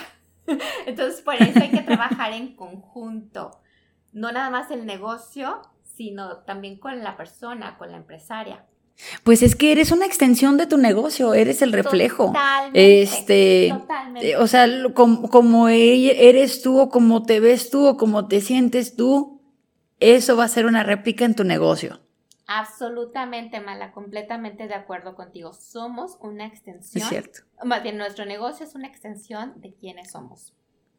[0.85, 3.59] Entonces, por eso hay que trabajar en conjunto,
[4.13, 8.65] no nada más el negocio, sino también con la persona, con la empresaria.
[9.23, 12.27] Pues es que eres una extensión de tu negocio, eres el reflejo.
[12.27, 13.01] Totalmente.
[13.01, 14.37] Este, totalmente.
[14.37, 18.95] o sea, como, como eres tú o como te ves tú o como te sientes
[18.95, 19.41] tú,
[19.99, 21.99] eso va a ser una réplica en tu negocio.
[22.59, 25.53] Absolutamente, Mala, completamente de acuerdo contigo.
[25.53, 27.03] Somos una extensión.
[27.03, 27.39] Es cierto.
[27.63, 30.53] Más bien, nuestro negocio es una extensión de quienes somos.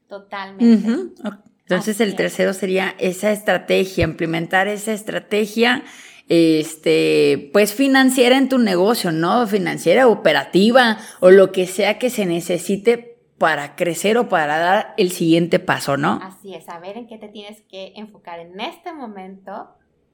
[0.09, 1.15] Totalmente.
[1.61, 5.85] Entonces, el tercero sería esa estrategia, implementar esa estrategia,
[6.29, 9.47] este, pues financiera en tu negocio, ¿no?
[9.47, 15.11] Financiera, operativa o lo que sea que se necesite para crecer o para dar el
[15.11, 16.21] siguiente paso, ¿no?
[16.23, 19.71] Así es, saber en qué te tienes que enfocar en este momento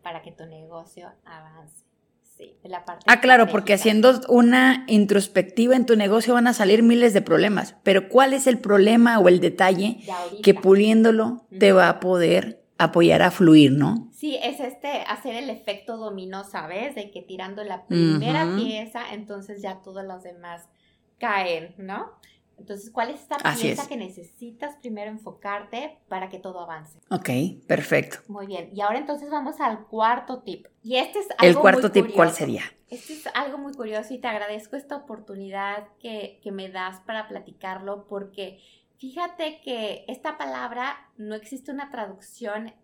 [0.08, 1.84] para que tu negocio avance.
[2.22, 6.82] Sí, la parte ah, claro, porque haciendo una introspectiva en tu negocio van a salir
[6.82, 9.98] miles de problemas, pero ¿cuál es el problema o el detalle
[10.42, 14.08] que puliéndolo te va a poder apoyar a fluir, ¿no?
[14.14, 16.94] Sí, es este, hacer el efecto dominó, ¿sabes?
[16.94, 20.70] De que tirando la primera pieza, entonces ya todos los demás
[21.18, 22.12] caen, ¿no?
[22.58, 27.00] Entonces, ¿cuál es esta pieza que necesitas primero enfocarte para que todo avance?
[27.10, 27.30] Ok,
[27.66, 28.18] perfecto.
[28.28, 28.70] Muy bien.
[28.74, 30.66] Y ahora entonces vamos al cuarto tip.
[30.82, 32.62] Y este es algo El cuarto tip, ¿cuál sería?
[32.88, 37.28] Este es algo muy curioso y te agradezco esta oportunidad que, que me das para
[37.28, 38.60] platicarlo porque
[38.96, 42.74] fíjate que esta palabra no existe una traducción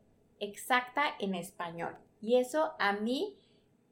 [0.40, 1.96] exacta en español.
[2.20, 3.38] Y eso a mí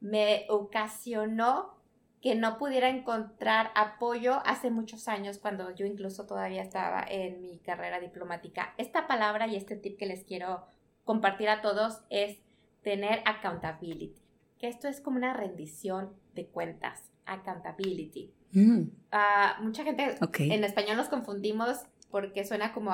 [0.00, 1.81] me ocasionó
[2.22, 7.58] que no pudiera encontrar apoyo hace muchos años cuando yo incluso todavía estaba en mi
[7.58, 8.74] carrera diplomática.
[8.78, 10.64] Esta palabra y este tip que les quiero
[11.04, 12.38] compartir a todos es
[12.82, 14.14] tener accountability,
[14.58, 18.32] que esto es como una rendición de cuentas, accountability.
[18.52, 18.82] Mm.
[19.10, 21.78] Ah, mucha gente en español nos confundimos
[22.10, 22.92] porque suena como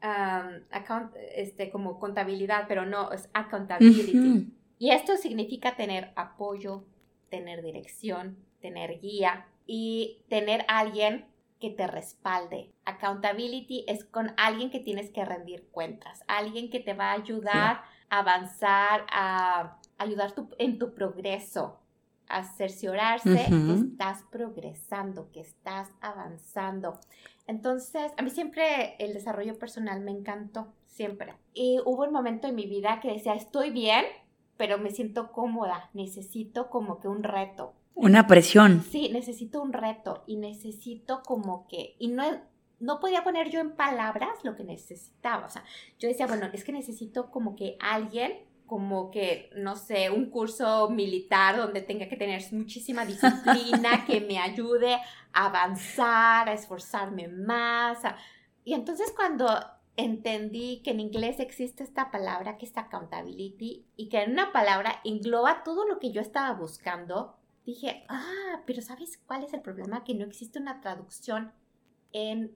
[0.00, 4.52] account, este, como contabilidad, pero no, es accountability.
[4.78, 6.84] Y esto significa tener apoyo,
[7.30, 11.26] tener dirección, tener guía y tener alguien
[11.60, 12.72] que te respalde.
[12.84, 17.82] Accountability es con alguien que tienes que rendir cuentas, alguien que te va a ayudar
[18.10, 21.80] a avanzar, a ayudar en tu progreso,
[22.28, 27.00] a cerciorarse que estás progresando, que estás avanzando.
[27.46, 31.34] Entonces, a mí siempre el desarrollo personal me encantó, siempre.
[31.54, 34.04] Y hubo un momento en mi vida que decía, estoy bien,
[34.58, 37.72] pero me siento cómoda, necesito como que un reto.
[37.94, 38.82] Una presión.
[38.82, 42.24] Sí, necesito un reto y necesito como que, y no,
[42.80, 45.64] no podía poner yo en palabras lo que necesitaba, o sea,
[45.98, 50.90] yo decía, bueno, es que necesito como que alguien como que, no sé, un curso
[50.90, 54.94] militar donde tenga que tener muchísima disciplina, que me ayude
[55.32, 57.98] a avanzar, a esforzarme más.
[58.64, 59.48] Y entonces cuando
[59.98, 65.00] entendí que en inglés existe esta palabra que es accountability y que en una palabra
[65.04, 67.34] engloba todo lo que yo estaba buscando,
[67.66, 70.04] dije, ah, pero ¿sabes cuál es el problema?
[70.04, 71.50] Que no existe una traducción
[72.12, 72.52] en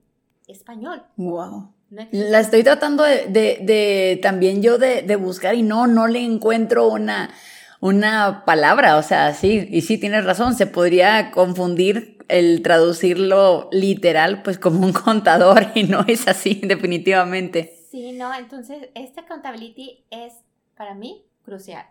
[0.47, 1.03] español.
[1.17, 1.73] Wow.
[2.11, 7.29] la estoy tratando de, también yo de, buscar y no, no le encuentro una,
[7.81, 14.43] una palabra, o sea, sí, y sí tienes razón, se podría confundir el traducirlo literal,
[14.43, 17.75] pues como un contador, y no es así, definitivamente.
[17.89, 20.33] Sí, no, entonces esta accountability es
[20.75, 21.85] para mí crucial.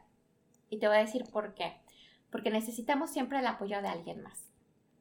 [0.70, 1.76] Y te voy a decir por qué.
[2.30, 4.48] Porque necesitamos siempre el apoyo de alguien más.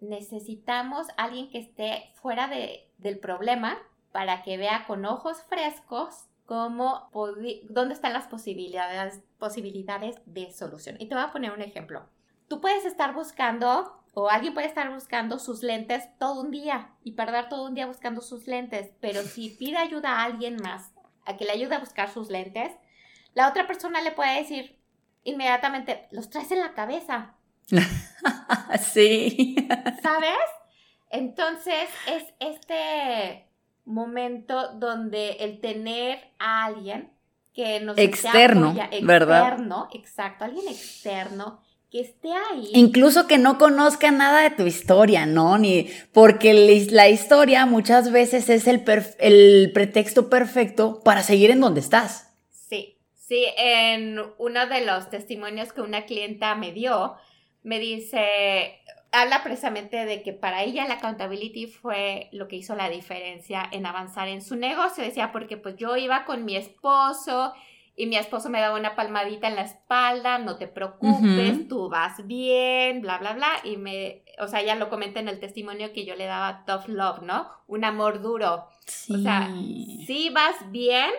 [0.02, 3.78] Necesitamos alguien que esté fuera de, del problema
[4.12, 7.10] para que vea con ojos frescos cómo
[7.70, 10.98] dónde están las posibilidades, posibilidades de solución.
[11.00, 12.04] Y te voy a poner un ejemplo.
[12.50, 17.13] Tú puedes estar buscando o alguien puede estar buscando sus lentes todo un día y
[17.13, 20.91] perder todo un día buscando sus lentes, pero si pide ayuda a alguien más
[21.26, 22.71] a que le ayude a buscar sus lentes,
[23.34, 24.82] la otra persona le puede decir
[25.24, 27.36] inmediatamente, los traes en la cabeza.
[28.80, 29.56] sí.
[30.02, 30.38] ¿Sabes?
[31.10, 33.47] Entonces es este
[33.86, 37.12] momento donde el tener a alguien
[37.54, 39.50] que nos externo, ¿verdad?
[39.50, 42.69] Externo, exacto, alguien externo que esté ahí.
[42.73, 45.58] Incluso que no conozca nada de tu historia, ¿no?
[45.58, 46.54] Ni porque
[46.89, 48.84] la historia muchas veces es el,
[49.19, 52.34] el pretexto perfecto para seguir en donde estás.
[52.49, 57.15] Sí, sí, en uno de los testimonios que una clienta me dio,
[57.62, 58.80] me dice,
[59.12, 63.86] habla precisamente de que para ella la accountability fue lo que hizo la diferencia en
[63.86, 65.04] avanzar en su negocio.
[65.04, 67.54] Decía, porque pues yo iba con mi esposo
[67.95, 72.25] y mi esposo me daba una palmadita en la espalda, no te preocupes, tú vas
[72.25, 73.49] bien, bla, bla, bla.
[73.63, 76.88] Y me, o sea, ya lo comenté en el testimonio que yo le daba tough
[76.88, 77.49] love, ¿no?
[77.67, 78.67] Un amor duro.
[79.10, 79.54] O sea,
[80.08, 81.12] sí vas bien,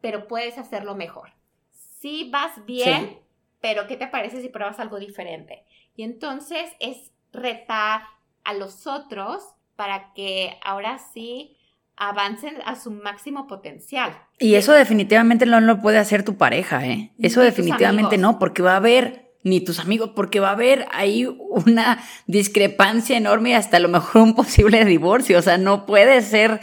[0.00, 1.32] pero puedes hacerlo mejor.
[1.70, 3.18] Sí vas bien,
[3.60, 5.64] pero ¿qué te parece si pruebas algo diferente?
[5.96, 8.02] Y entonces es retar
[8.44, 9.42] a los otros
[9.76, 11.56] para que ahora sí
[12.00, 14.18] avancen a su máximo potencial.
[14.38, 17.12] Y eso definitivamente no lo puede hacer tu pareja, ¿eh?
[17.18, 21.26] Eso definitivamente no, porque va a haber, ni tus amigos, porque va a haber ahí
[21.26, 25.38] una discrepancia enorme y hasta a lo mejor un posible divorcio.
[25.38, 26.60] O sea, no puede ser,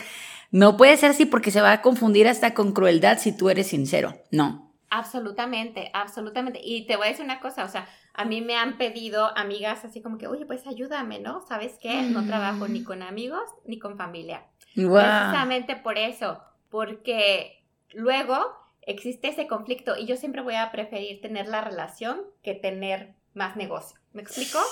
[0.50, 3.68] no puede ser así porque se va a confundir hasta con crueldad si tú eres
[3.68, 4.16] sincero.
[4.32, 4.74] No.
[4.90, 6.62] Absolutamente, absolutamente.
[6.64, 9.86] Y te voy a decir una cosa, o sea, a mí me han pedido amigas
[9.86, 11.42] así como que, oye, pues ayúdame, ¿no?
[11.42, 12.02] ¿Sabes qué?
[12.04, 14.42] No trabajo ni con amigos ni con familia
[14.86, 17.64] Precisamente por eso, porque
[17.94, 18.38] luego
[18.82, 23.56] existe ese conflicto y yo siempre voy a preferir tener la relación que tener más
[23.56, 24.00] negocio.
[24.14, 24.60] ¿Me explico?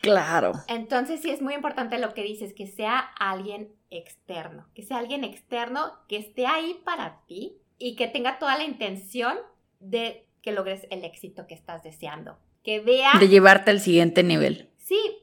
[0.00, 0.52] Claro.
[0.68, 5.24] Entonces sí es muy importante lo que dices, que sea alguien externo, que sea alguien
[5.24, 9.38] externo que esté ahí para ti y que tenga toda la intención
[9.80, 12.38] de que logres el éxito que estás deseando.
[12.62, 13.12] Que vea...
[13.18, 14.70] De llevarte al siguiente nivel.
[14.76, 15.18] Sí,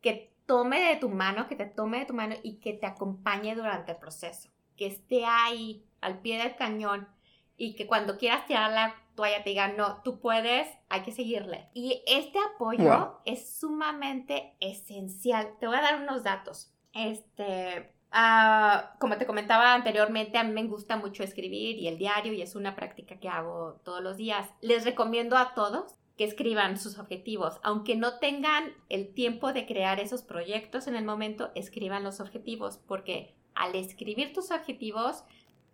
[0.00, 3.54] que tome de tu mano, que te tome de tu mano y que te acompañe
[3.54, 7.08] durante el proceso, que esté ahí al pie del cañón
[7.56, 11.68] y que cuando quieras tirar la toalla te diga, no, tú puedes, hay que seguirle.
[11.74, 15.54] Y este apoyo es sumamente esencial.
[15.58, 16.72] Te voy a dar unos datos.
[16.92, 22.32] Este, ah, como te comentaba anteriormente, a mí me gusta mucho escribir y el diario
[22.34, 24.48] y es una práctica que hago todos los días.
[24.60, 27.58] Les recomiendo a todos que escriban sus objetivos.
[27.62, 32.78] Aunque no tengan el tiempo de crear esos proyectos en el momento, escriban los objetivos,
[32.86, 35.24] porque al escribir tus objetivos,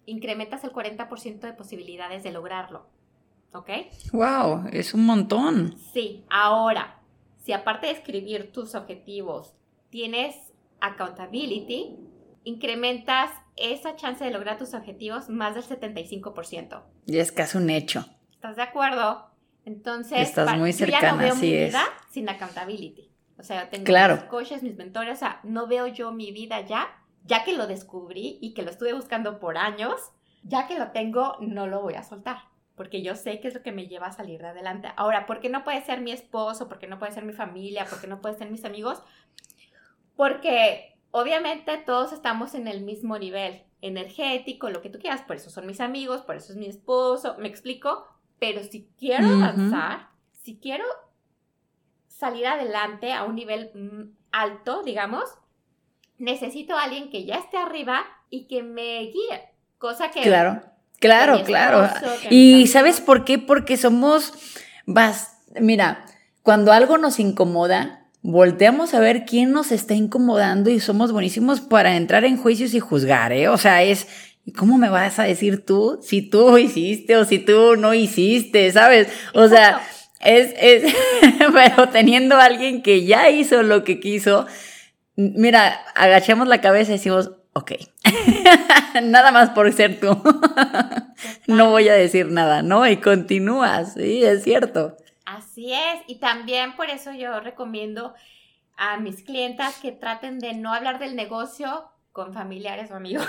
[0.07, 2.87] incrementas el 40% de posibilidades de lograrlo.
[3.52, 3.70] ¿Ok?
[4.12, 4.68] ¡Wow!
[4.72, 5.76] Es un montón.
[5.92, 7.00] Sí, ahora,
[7.38, 9.55] si aparte de escribir tus objetivos,
[9.90, 10.35] tienes
[10.81, 11.96] accountability,
[12.44, 16.83] incrementas esa chance de lograr tus objetivos más del 75%.
[17.07, 18.07] Y es casi un hecho.
[18.33, 19.32] ¿Estás de acuerdo?
[19.64, 23.11] Entonces, estás muy cercana, yo ya no veo mi vida sin accountability.
[23.38, 26.88] O sea, tengo mis coaches, mis mentores, o sea, no veo yo mi vida ya,
[27.25, 29.94] ya que lo descubrí y que lo estuve buscando por años,
[30.42, 32.38] ya que lo tengo, no lo voy a soltar,
[32.77, 34.92] porque yo sé que es lo que me lleva a salir de adelante.
[34.96, 36.68] Ahora, ¿por qué no puede ser mi esposo?
[36.68, 37.87] ¿Por qué no puede ser mi familia?
[37.87, 39.03] ¿Por qué no puede ser mis amigos?
[40.16, 45.51] Porque obviamente todos estamos en el mismo nivel energético, lo que tú quieras, por eso
[45.51, 48.07] son mis amigos, por eso es mi esposo, ¿me explico?
[48.42, 50.85] Pero si quiero avanzar, si quiero
[52.09, 55.22] salir adelante a un nivel mm, alto, digamos,
[56.18, 59.49] necesito a alguien que ya esté arriba y que me guíe.
[59.78, 60.22] Cosa que...
[60.22, 60.61] Claro,
[60.99, 61.88] claro, claro.
[62.30, 63.38] Y ¿sabes por qué?
[63.38, 64.32] Porque somos...
[64.86, 66.05] Vas, mira,
[66.43, 71.97] cuando algo nos incomoda, volteamos a ver quién nos está incomodando y somos buenísimos para
[71.97, 73.49] entrar en juicios y juzgar, ¿eh?
[73.49, 74.09] O sea, es
[74.45, 78.70] ¿Y cómo me vas a decir tú si tú hiciste o si tú no hiciste,
[78.72, 79.09] sabes?
[79.34, 79.80] O sea,
[80.20, 80.95] es, es,
[81.53, 84.47] pero teniendo a alguien que ya hizo lo que quiso,
[85.16, 87.72] mira, agachamos la cabeza y decimos, ok,
[89.03, 90.20] nada más por ser tú.
[91.47, 92.86] no voy a decir nada, ¿no?
[92.86, 94.97] Y continúas, sí, es cierto.
[95.24, 98.14] Así es, y también por eso yo recomiendo
[98.76, 103.26] a mis clientas que traten de no hablar del negocio con familiares o amigos.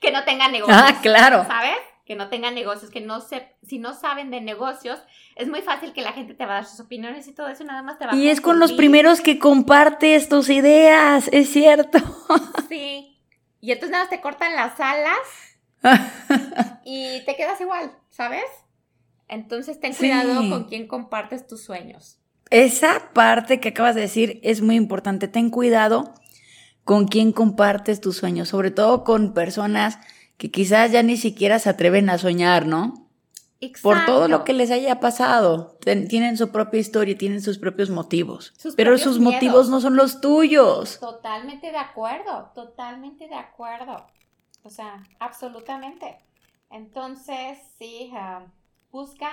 [0.00, 0.78] Que no tengan negocios.
[0.80, 1.44] Ah, claro.
[1.46, 1.76] ¿Sabes?
[2.04, 5.00] Que no tengan negocios, que no se, si no saben de negocios,
[5.36, 7.64] es muy fácil que la gente te va a dar sus opiniones y todo eso
[7.64, 11.52] nada más te va a Y es con los primeros que compartes tus ideas, es
[11.52, 11.98] cierto.
[12.68, 13.18] Sí.
[13.60, 15.18] Y entonces nada más te cortan las alas
[16.84, 18.44] y te quedas igual, ¿sabes?
[19.28, 22.18] Entonces ten cuidado con quién compartes tus sueños.
[22.50, 25.28] Esa parte que acabas de decir es muy importante.
[25.28, 26.12] Ten cuidado
[26.84, 29.98] con quién compartes tus sueños, sobre todo con personas
[30.36, 33.08] que quizás ya ni siquiera se atreven a soñar, ¿no?
[33.60, 33.88] Exacto.
[33.88, 35.78] Por todo lo que les haya pasado.
[36.08, 38.52] tienen su propia historia, tienen sus propios motivos.
[38.76, 40.98] pero sus motivos no son los tuyos.
[40.98, 44.04] Totalmente de acuerdo, totalmente de acuerdo.
[44.64, 46.18] O sea, absolutamente.
[46.70, 48.10] Entonces, sí,
[48.90, 49.30] busca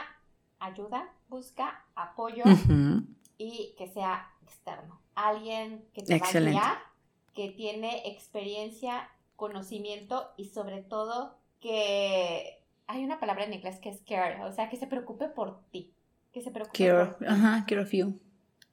[0.60, 2.44] ayuda, busca apoyo
[3.40, 5.02] y que sea externo.
[5.16, 6.89] Alguien que te va a guiar
[7.40, 14.02] que tiene experiencia, conocimiento y sobre todo que hay una palabra en inglés que es
[14.02, 15.94] care, o sea, que se preocupe por ti,
[16.34, 18.20] que se preocupe care, ajá, care of you.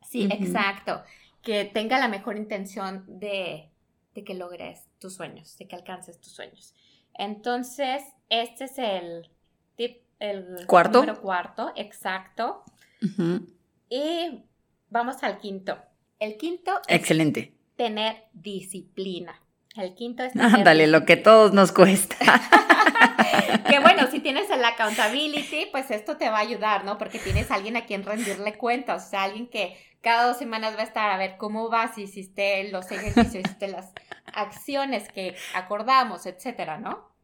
[0.03, 1.05] Sí, exacto,
[1.43, 3.71] que tenga la mejor intención de,
[4.17, 6.75] de que logres tus sueños, de que alcances tus sueños.
[7.15, 9.31] Entonces, este es el
[9.77, 10.99] tip, el cuarto.
[11.03, 12.65] Número cuarto, exacto.
[13.89, 14.43] Y
[14.91, 15.79] vamos al quinto.
[16.19, 16.73] El quinto.
[16.89, 19.41] Excelente tener disciplina.
[19.77, 20.35] El quinto es...
[20.37, 22.17] Ándale, lo que todos nos cuesta.
[23.69, 26.97] que bueno, si tienes el accountability, pues esto te va a ayudar, ¿no?
[26.99, 30.77] Porque tienes a alguien a quien rendirle cuentas, o sea, alguien que cada dos semanas
[30.77, 33.93] va a estar a ver cómo vas, si hiciste los ejercicios, hiciste las
[34.33, 37.16] acciones que acordamos, etcétera, ¿no?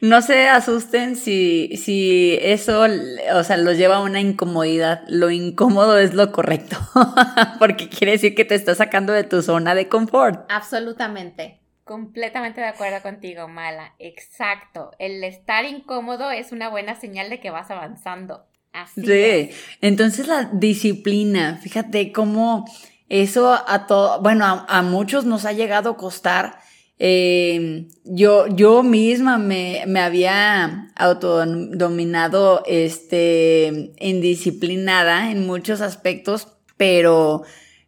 [0.00, 2.86] No se asusten si, si eso,
[3.34, 5.02] o sea, los lleva a una incomodidad.
[5.08, 6.76] Lo incómodo es lo correcto,
[7.58, 10.46] porque quiere decir que te está sacando de tu zona de confort.
[10.50, 11.60] Absolutamente.
[11.82, 13.94] Completamente de acuerdo contigo, Mala.
[13.98, 14.92] Exacto.
[14.98, 18.46] El estar incómodo es una buena señal de que vas avanzando.
[18.72, 19.50] Así sí.
[19.80, 22.66] Entonces la disciplina, fíjate cómo
[23.08, 26.60] eso a todo, bueno, a, a muchos nos ha llegado a costar
[26.98, 37.42] eh, yo, yo misma me, me había autodominado este, indisciplinada en muchos aspectos, pero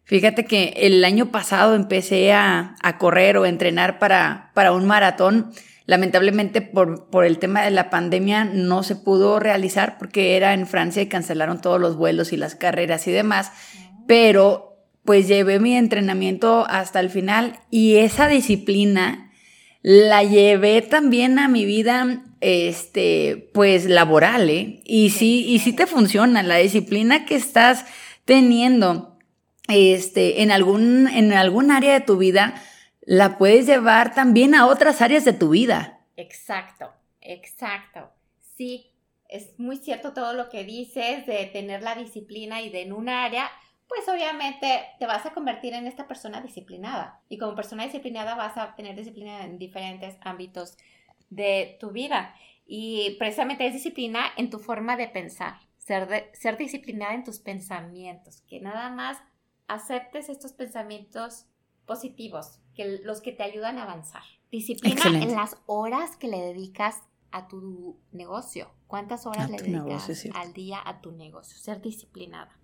[0.05, 4.87] fíjate que el año pasado empecé a, a correr o a entrenar para, para un
[4.87, 5.51] maratón.
[5.87, 10.67] Lamentablemente por, por el tema de la pandemia no se pudo realizar porque era en
[10.67, 13.51] Francia y cancelaron todos los vuelos y las carreras y demás,
[14.07, 14.70] pero
[15.05, 19.31] pues llevé mi entrenamiento hasta el final y esa disciplina
[19.81, 24.81] la llevé también a mi vida, este, pues laboral, ¿eh?
[24.85, 27.85] Y sí, y sí te funciona, la disciplina que estás
[28.25, 29.17] teniendo,
[29.67, 32.61] este, en algún, en algún área de tu vida,
[33.01, 36.01] la puedes llevar también a otras áreas de tu vida.
[36.15, 38.11] Exacto, exacto.
[38.55, 38.91] Sí,
[39.27, 43.09] es muy cierto todo lo que dices de tener la disciplina y de en un
[43.09, 43.49] área
[43.93, 47.19] pues obviamente te vas a convertir en esta persona disciplinada.
[47.27, 50.77] Y como persona disciplinada vas a tener disciplina en diferentes ámbitos
[51.29, 52.33] de tu vida.
[52.65, 58.43] Y precisamente es disciplina en tu forma de pensar, ser, ser disciplinada en tus pensamientos,
[58.47, 59.17] que nada más
[59.67, 61.47] aceptes estos pensamientos
[61.85, 64.23] positivos, que los que te ayudan a avanzar.
[64.51, 68.71] Disciplina en las horas que le dedicas a tu negocio.
[68.87, 71.57] ¿Cuántas horas le dedicas al día a tu negocio?
[71.57, 72.60] Ser disciplinada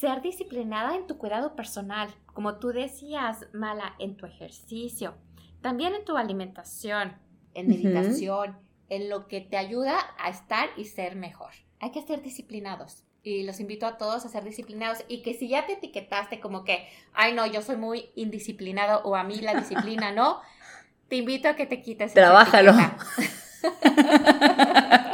[0.00, 5.14] ser disciplinada en tu cuidado personal, como tú decías, Mala, en tu ejercicio,
[5.60, 7.16] también en tu alimentación,
[7.54, 8.56] en meditación,
[8.88, 11.50] en lo que te ayuda a estar y ser mejor.
[11.80, 13.04] Hay que ser disciplinados.
[13.24, 16.62] Y los invito a todos a ser disciplinados y que si ya te etiquetaste como
[16.62, 20.40] que, ay no, yo soy muy indisciplinado o a mí la disciplina no,
[21.08, 22.14] te invito a que te quites.
[22.14, 22.72] Trabájalo.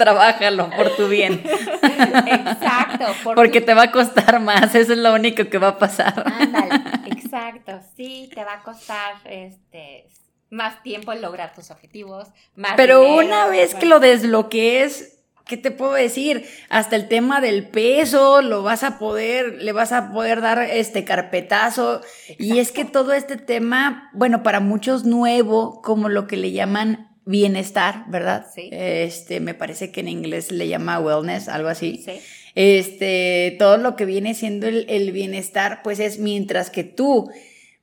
[0.04, 1.42] Trabájalo por tu bien.
[1.42, 3.06] Exacto.
[3.34, 6.24] Porque te va a costar más, eso es lo único que va a pasar.
[6.26, 6.74] Ándale,
[7.06, 7.80] exacto.
[7.96, 10.06] Sí, te va a costar este
[10.50, 15.70] más tiempo en lograr tus objetivos, más Pero una vez que lo desbloquees, ¿qué te
[15.70, 16.46] puedo decir?
[16.68, 21.04] Hasta el tema del peso, lo vas a poder, le vas a poder dar este
[21.04, 22.02] carpetazo.
[22.38, 27.13] Y es que todo este tema, bueno, para muchos nuevo, como lo que le llaman
[27.24, 28.46] bienestar, ¿verdad?
[28.54, 28.68] Sí.
[28.72, 32.02] Este, me parece que en inglés le llama wellness, algo así.
[32.04, 32.20] Sí.
[32.54, 37.30] Este, todo lo que viene siendo el, el bienestar, pues es mientras que tú,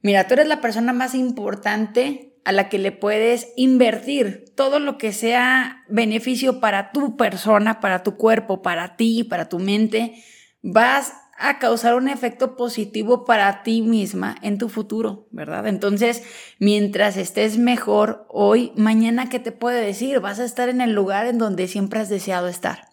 [0.02, 4.98] mira, tú eres la persona más importante a la que le puedes invertir todo lo
[4.98, 10.24] que sea beneficio para tu persona, para tu cuerpo, para ti, para tu mente,
[10.62, 15.68] vas a causar un efecto positivo para ti misma en tu futuro, ¿verdad?
[15.68, 16.24] Entonces,
[16.60, 20.20] mientras estés mejor hoy, mañana, ¿qué te puede decir?
[20.20, 22.89] Vas a estar en el lugar en donde siempre has deseado estar.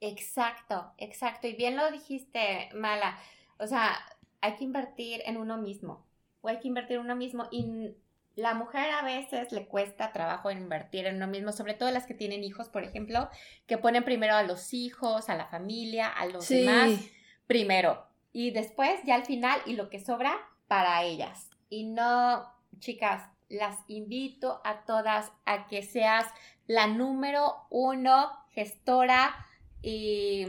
[0.00, 1.46] Exacto, exacto.
[1.46, 3.16] Y bien lo dijiste, Mala.
[3.58, 3.94] O sea,
[4.40, 6.04] hay que invertir en uno mismo.
[6.40, 7.46] O hay que invertir en uno mismo.
[7.52, 7.94] Y
[8.34, 12.14] la mujer a veces le cuesta trabajo invertir en uno mismo, sobre todo las que
[12.14, 13.28] tienen hijos, por ejemplo,
[13.66, 16.64] que ponen primero a los hijos, a la familia, a los Sí.
[16.64, 17.00] demás,
[17.46, 18.06] primero.
[18.32, 20.38] Y después, ya al final, y lo que sobra
[20.68, 21.50] para ellas.
[21.68, 22.46] Y no,
[22.78, 26.26] chicas, las invito a todas a que seas
[26.66, 29.46] la número uno gestora
[29.82, 30.46] y,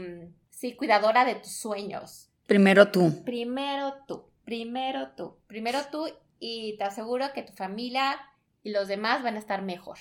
[0.50, 2.30] sí, cuidadora de tus sueños.
[2.46, 3.24] Primero tú.
[3.24, 8.20] Primero tú, primero tú, primero tú y te aseguro que tu familia
[8.62, 9.98] y los demás van a estar mejor.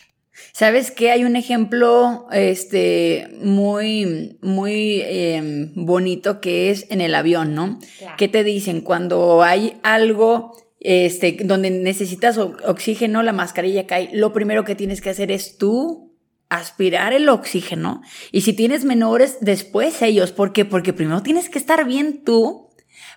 [0.52, 1.12] ¿Sabes qué?
[1.12, 7.80] Hay un ejemplo este, muy, muy eh, bonito que es en el avión, ¿no?
[8.00, 8.16] Claro.
[8.18, 8.82] ¿Qué te dicen?
[8.82, 15.12] Cuando hay algo este, donde necesitas oxígeno, la mascarilla cae, lo primero que tienes que
[15.12, 16.14] hacer es tú
[16.50, 18.02] aspirar el oxígeno.
[18.32, 20.32] Y si tienes menores, después ellos.
[20.32, 20.66] ¿Por qué?
[20.66, 22.63] Porque primero tienes que estar bien tú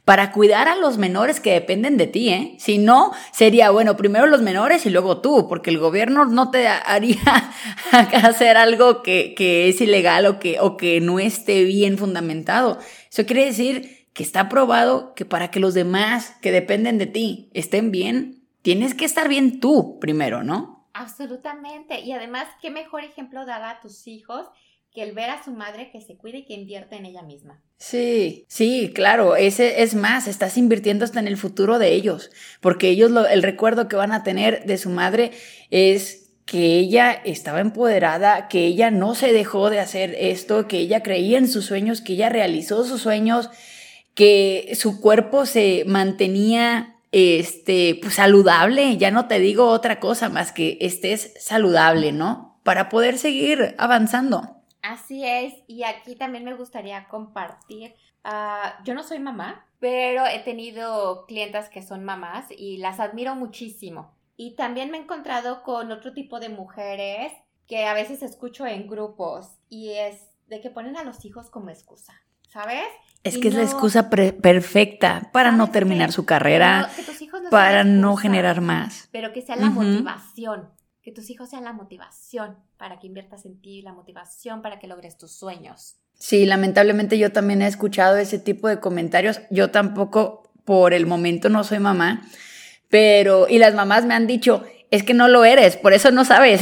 [0.07, 2.54] para cuidar a los menores que dependen de ti, ¿eh?
[2.61, 6.68] Si no, sería, bueno, primero los menores y luego tú, porque el gobierno no te
[6.68, 7.18] haría
[8.22, 12.78] hacer algo que, que es ilegal o que, o que no esté bien fundamentado.
[13.11, 17.50] Eso quiere decir que está probado que para que los demás que dependen de ti
[17.52, 20.88] estén bien, tienes que estar bien tú primero, ¿no?
[20.92, 21.98] Absolutamente.
[22.02, 24.46] Y además, qué mejor ejemplo dar a tus hijos
[24.92, 27.61] que el ver a su madre que se cuide y que invierte en ella misma.
[27.78, 32.30] Sí, sí, claro, ese es más, estás invirtiendo hasta en el futuro de ellos,
[32.62, 35.32] porque ellos lo- el recuerdo que van a tener de su madre
[35.70, 41.02] es que ella estaba empoderada, que ella no se dejó de hacer esto, que ella
[41.02, 43.50] creía en sus sueños, que ella realizó sus sueños,
[44.14, 50.52] que su cuerpo se mantenía este pues saludable, ya no te digo otra cosa más
[50.52, 52.58] que estés saludable, ¿no?
[52.64, 54.55] Para poder seguir avanzando.
[54.89, 57.95] Así es, y aquí también me gustaría compartir.
[58.22, 63.34] ah, yo no soy mamá, pero he tenido clientas que son mamás y las admiro
[63.34, 64.14] muchísimo.
[64.37, 67.32] Y también me he encontrado con otro tipo de mujeres
[67.66, 71.70] que a veces escucho en grupos y es de que ponen a los hijos como
[71.70, 72.12] excusa,
[72.49, 72.84] ¿sabes?
[73.24, 76.12] Es Y que es la excusa perfecta para no ¿Sabes terminar qué?
[76.12, 76.89] su carrera,
[77.43, 79.09] No, para no generar más.
[79.11, 80.70] Pero que sea la motivación,
[81.07, 84.88] que tus hijos sean la motivación para que inviertas en ti, la motivación para que
[84.88, 85.98] logres tus sueños.
[86.14, 89.40] Sí, lamentablemente yo también he escuchado ese tipo de comentarios.
[89.48, 92.26] Yo tampoco, por el momento, no soy mamá,
[92.88, 96.24] pero, y las mamás me han dicho, es que no lo eres, por eso no
[96.24, 96.61] sabes.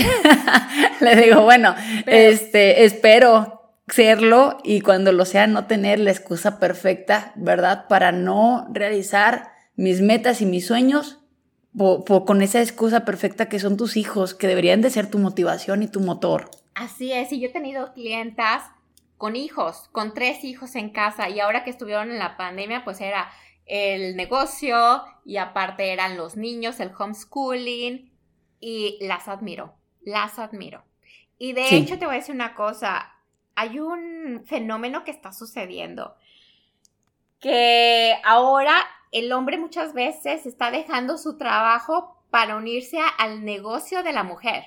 [1.01, 1.75] Le digo, bueno,
[2.05, 7.87] Pero- este, espero serlo y cuando lo sea no tener la excusa perfecta, ¿verdad?
[7.89, 11.24] Para no realizar mis metas y mis sueños
[11.77, 15.19] po- po- con esa excusa perfecta que son tus hijos, que deberían de ser tu
[15.19, 16.51] motivación y tu motor.
[16.75, 18.63] Así es, y yo he tenido clientas
[19.17, 23.01] con hijos, con tres hijos en casa, y ahora que estuvieron en la pandemia, pues
[23.01, 23.31] era
[23.67, 28.13] el negocio y aparte eran los niños, el homeschooling,
[28.61, 30.83] y las admiro, las admiro.
[31.39, 31.77] Y de Sí.
[31.77, 33.13] hecho te voy a decir una cosa,
[33.55, 36.17] hay un fenómeno que está sucediendo,
[37.41, 38.75] que ahora
[39.15, 44.23] el hombre muchas veces está dejando su trabajo para unirse a- al negocio de la
[44.25, 44.65] mujer.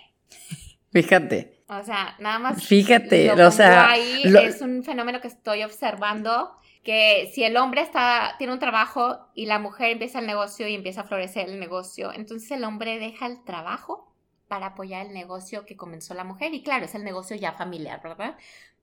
[0.92, 5.28] Fíjate, O sea, nada más fíjate, lo o sea, ahí lo- es un fenómeno que
[5.28, 10.28] estoy observando que si el hombre está tiene un trabajo y la mujer empieza el
[10.28, 14.14] negocio y empieza a florecer el negocio, entonces el hombre deja el trabajo
[14.48, 18.02] para apoyar el negocio que comenzó la mujer y claro, es el negocio ya familiar,
[18.02, 18.38] ¿verdad?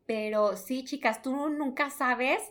[0.04, 2.42] Pero sí, chicas, tú nunca sabes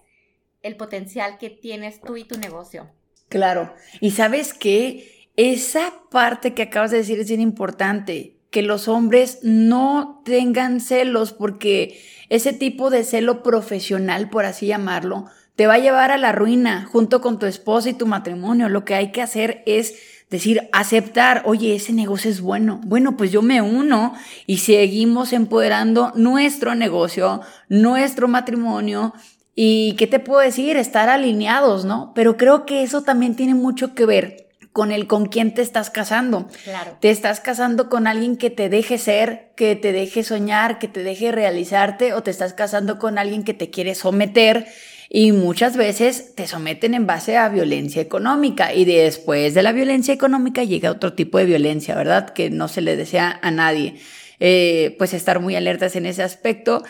[0.64, 2.90] el potencial que tienes tú y tu negocio.
[3.30, 3.74] Claro.
[4.00, 5.30] Y sabes qué?
[5.36, 11.34] Esa parte que acabas de decir es bien importante, que los hombres no tengan celos,
[11.34, 12.00] porque
[12.30, 16.88] ese tipo de celo profesional, por así llamarlo, te va a llevar a la ruina
[16.92, 18.70] junto con tu esposa y tu matrimonio.
[18.70, 19.96] Lo que hay que hacer es
[20.30, 22.82] decir, aceptar, oye, ese negocio es bueno.
[22.86, 24.16] Bueno, pues yo me uno
[24.48, 29.14] y seguimos empoderando nuestro negocio, nuestro matrimonio.
[29.56, 30.78] ¿Y qué te puedo decir?
[30.78, 32.12] Estar alineados, ¿no?
[32.16, 35.92] Pero creo que eso también tiene mucho que ver con el con quién te estás
[35.92, 36.48] casando.
[36.64, 36.98] Claro.
[37.00, 41.04] Te estás casando con alguien que te deje ser, que te deje soñar, que te
[41.04, 44.66] deje realizarte, o te estás casando con alguien que te quiere someter.
[45.10, 50.12] Y muchas veces te someten en base a violencia económica y después de la violencia
[50.12, 52.32] económica llega otro tipo de violencia, ¿verdad?
[52.32, 53.98] Que no se le desea a nadie.
[54.40, 56.84] Eh, pues estar muy alertas en ese aspecto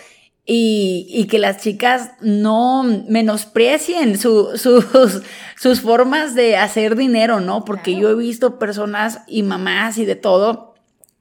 [0.45, 4.61] y, que las chicas no menosprecien sus,
[5.55, 7.63] sus formas de hacer dinero, ¿no?
[7.63, 10.73] Porque yo he visto personas y mamás y de todo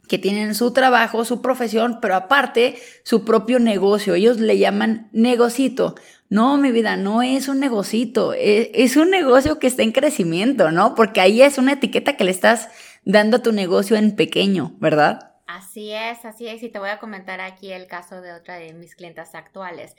[0.08, 4.14] que tienen su trabajo, su profesión, pero aparte su propio negocio.
[4.14, 5.94] Ellos le llaman negocito.
[6.28, 10.70] No, mi vida, no es un negocito, es, es un negocio que está en crecimiento,
[10.70, 10.94] ¿no?
[10.94, 12.68] Porque ahí es una etiqueta que le estás
[13.04, 15.31] dando a tu negocio en pequeño, ¿verdad?
[15.56, 16.62] Así es, así es.
[16.62, 19.96] Y te voy a comentar aquí el caso de otra de mis clientas actuales.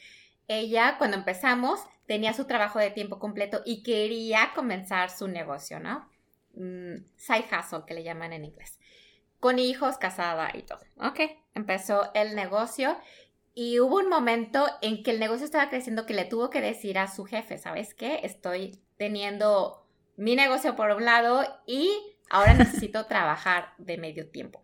[0.47, 6.09] Ella, cuando empezamos, tenía su trabajo de tiempo completo y quería comenzar su negocio, ¿no?
[6.55, 8.79] Mm, side hustle, que le llaman en inglés.
[9.39, 10.79] Con hijos, casada y todo.
[10.99, 11.19] Ok,
[11.53, 12.97] empezó el negocio
[13.53, 16.97] y hubo un momento en que el negocio estaba creciendo que le tuvo que decir
[16.97, 18.21] a su jefe, ¿sabes qué?
[18.23, 19.85] Estoy teniendo
[20.17, 21.91] mi negocio por un lado y
[22.31, 24.62] ahora necesito trabajar de medio tiempo.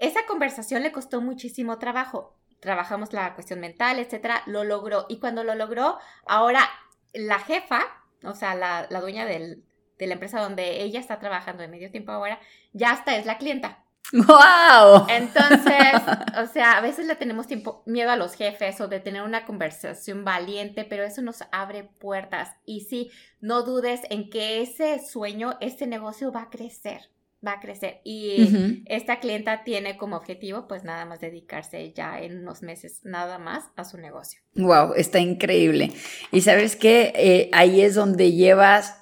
[0.00, 2.34] Esa conversación le costó muchísimo trabajo.
[2.58, 5.04] Trabajamos la cuestión mental, etcétera, lo logró.
[5.10, 6.68] Y cuando lo logró, ahora
[7.12, 7.82] la jefa,
[8.24, 9.62] o sea, la, dueña de
[9.98, 12.40] la empresa donde ella está trabajando de medio tiempo ahora,
[12.72, 13.84] ya hasta es la clienta.
[14.12, 15.06] ¡Wow!
[15.10, 16.02] Entonces,
[16.38, 19.44] o sea, a veces le tenemos tiempo, miedo a los jefes o de tener una
[19.44, 22.56] conversación valiente, pero eso nos abre puertas.
[22.64, 23.10] Y sí,
[23.42, 27.10] no dudes en que ese sueño, ese negocio va a crecer
[27.46, 28.00] va a crecer.
[28.04, 33.38] Y esta clienta tiene como objetivo, pues nada más dedicarse ya en unos meses, nada
[33.38, 34.40] más a su negocio.
[34.54, 35.92] Wow, está increíble.
[36.32, 38.96] Y sabes que eh, ahí es donde llevas,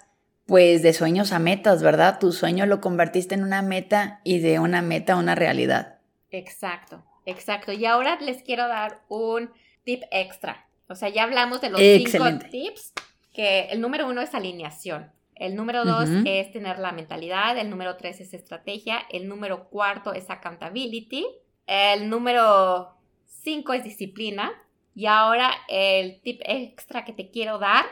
[0.46, 2.18] pues, de sueños a metas, ¿verdad?
[2.18, 5.98] Tu sueño lo convertiste en una meta y de una meta a una realidad.
[6.30, 7.72] Exacto, exacto.
[7.72, 9.50] Y ahora les quiero dar un
[9.84, 10.66] tip extra.
[10.88, 12.92] O sea, ya hablamos de los cinco tips,
[13.34, 15.12] que el número uno es alineación.
[15.38, 20.12] El número dos es tener la mentalidad, el número tres es estrategia, el número cuarto
[20.12, 21.26] es accountability,
[21.66, 24.50] el número cinco es disciplina
[24.96, 27.84] y ahora el tip extra que te quiero dar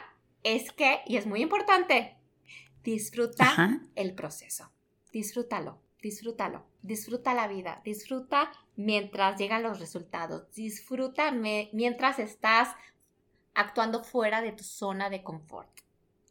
[0.43, 2.17] es que, y es muy importante,
[2.83, 4.73] disfruta el proceso,
[5.13, 12.75] disfrútalo, disfrútalo, disfruta la vida, disfruta mientras llegan los resultados, disfruta mientras estás
[13.55, 15.71] actuando fuera de tu zona de confort,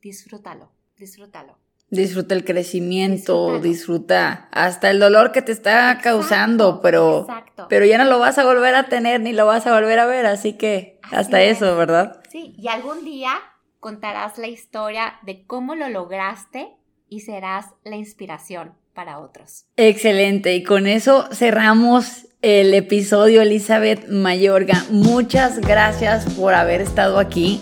[0.01, 1.58] disfrútalo disfrútalo.
[1.89, 7.28] Disfruta el crecimiento, disfruta hasta el dolor que te está causando, pero,
[7.70, 10.08] pero ya no lo vas a volver a tener ni lo vas a volver a
[10.08, 12.22] ver, así que hasta eso, ¿verdad?
[12.30, 13.34] Sí, y algún día
[13.80, 16.70] contarás la historia de cómo lo lograste
[17.08, 19.66] y serás la inspiración para otros.
[19.78, 24.84] Excelente, y con eso cerramos el episodio Elizabeth Mayorga.
[24.89, 27.62] Muchas gracias por haber estado aquí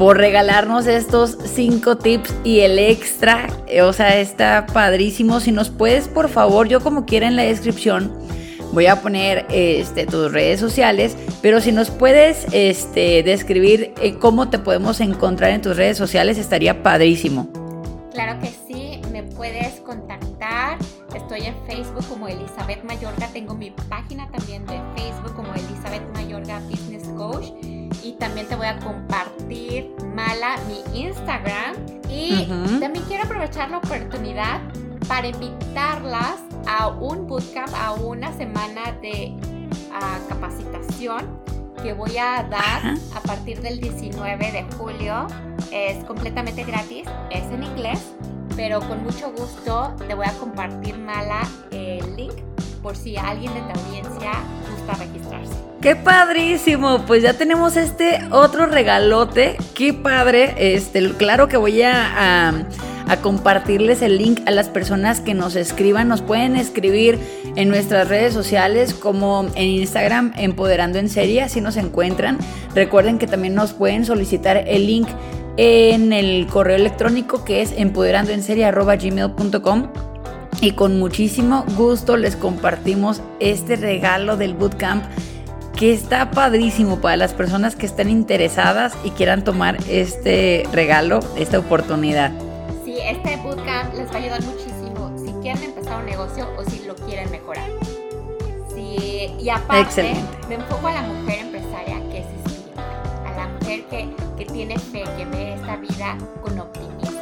[0.00, 3.48] por regalarnos estos cinco tips y el extra.
[3.66, 5.40] Eh, o sea, está padrísimo.
[5.40, 8.10] Si nos puedes, por favor, yo como quiera en la descripción
[8.72, 14.48] voy a poner este, tus redes sociales, pero si nos puedes este, describir eh, cómo
[14.48, 17.50] te podemos encontrar en tus redes sociales, estaría padrísimo.
[18.14, 20.78] Claro que sí, me puedes contactar.
[21.14, 26.58] Estoy en Facebook como Elizabeth Mayorga, tengo mi página también de Facebook como Elizabeth Mayorga
[26.70, 27.48] Business Coach
[28.02, 31.76] y también te voy a compartir, Mala, mi Instagram.
[32.08, 32.46] Y
[32.80, 34.60] también quiero aprovechar la oportunidad
[35.06, 36.36] para invitarlas
[36.66, 39.36] a un bootcamp, a una semana de
[40.28, 41.40] capacitación
[41.82, 45.26] que voy a dar a partir del 19 de julio.
[45.70, 48.12] Es completamente gratis, es en inglés,
[48.56, 52.34] pero con mucho gusto te voy a compartir, Mala, el link
[52.82, 54.32] por si alguien de tu audiencia
[54.94, 55.70] registrarse.
[55.80, 57.04] ¡Qué padrísimo!
[57.06, 59.56] Pues ya tenemos este otro regalote.
[59.74, 60.54] ¡Qué padre!
[60.58, 62.66] Este, claro que voy a,
[63.08, 66.06] a, compartirles el link a las personas que nos escriban.
[66.06, 67.18] Nos pueden escribir
[67.56, 72.36] en nuestras redes sociales como en Instagram, Empoderando en Serie, así nos encuentran.
[72.74, 75.08] Recuerden que también nos pueden solicitar el link
[75.56, 80.09] en el correo electrónico que es empoderandoenserie.gmail.com
[80.60, 85.04] y con muchísimo gusto les compartimos este regalo del bootcamp
[85.76, 91.58] que está padrísimo para las personas que están interesadas y quieran tomar este regalo, esta
[91.58, 92.32] oportunidad.
[92.84, 96.84] Sí, este bootcamp les va a ayudar muchísimo si quieren empezar un negocio o si
[96.84, 97.70] lo quieren mejorar.
[98.74, 100.14] Sí, y aparte,
[100.48, 102.84] me enfoco a la mujer empresaria que es espiritual,
[103.26, 107.20] a la mujer que, que tiene fe, que ve esta vida con optimismo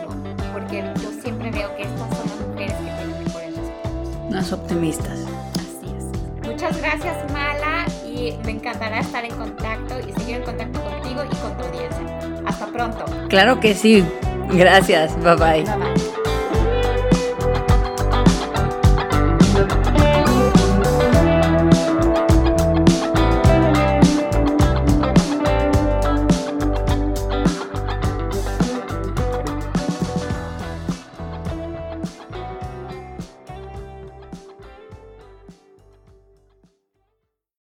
[0.58, 2.37] porque yo siempre veo que estas son las
[4.30, 5.18] Las optimistas.
[5.54, 6.46] Así es.
[6.46, 11.36] Muchas gracias, Mala, y me encantará estar en contacto y seguir en contacto contigo y
[11.36, 12.42] con tu audiencia.
[12.46, 13.04] Hasta pronto.
[13.28, 14.04] Claro que sí.
[14.52, 15.14] Gracias.
[15.22, 15.64] Bye bye.
[15.64, 16.17] Bye bye.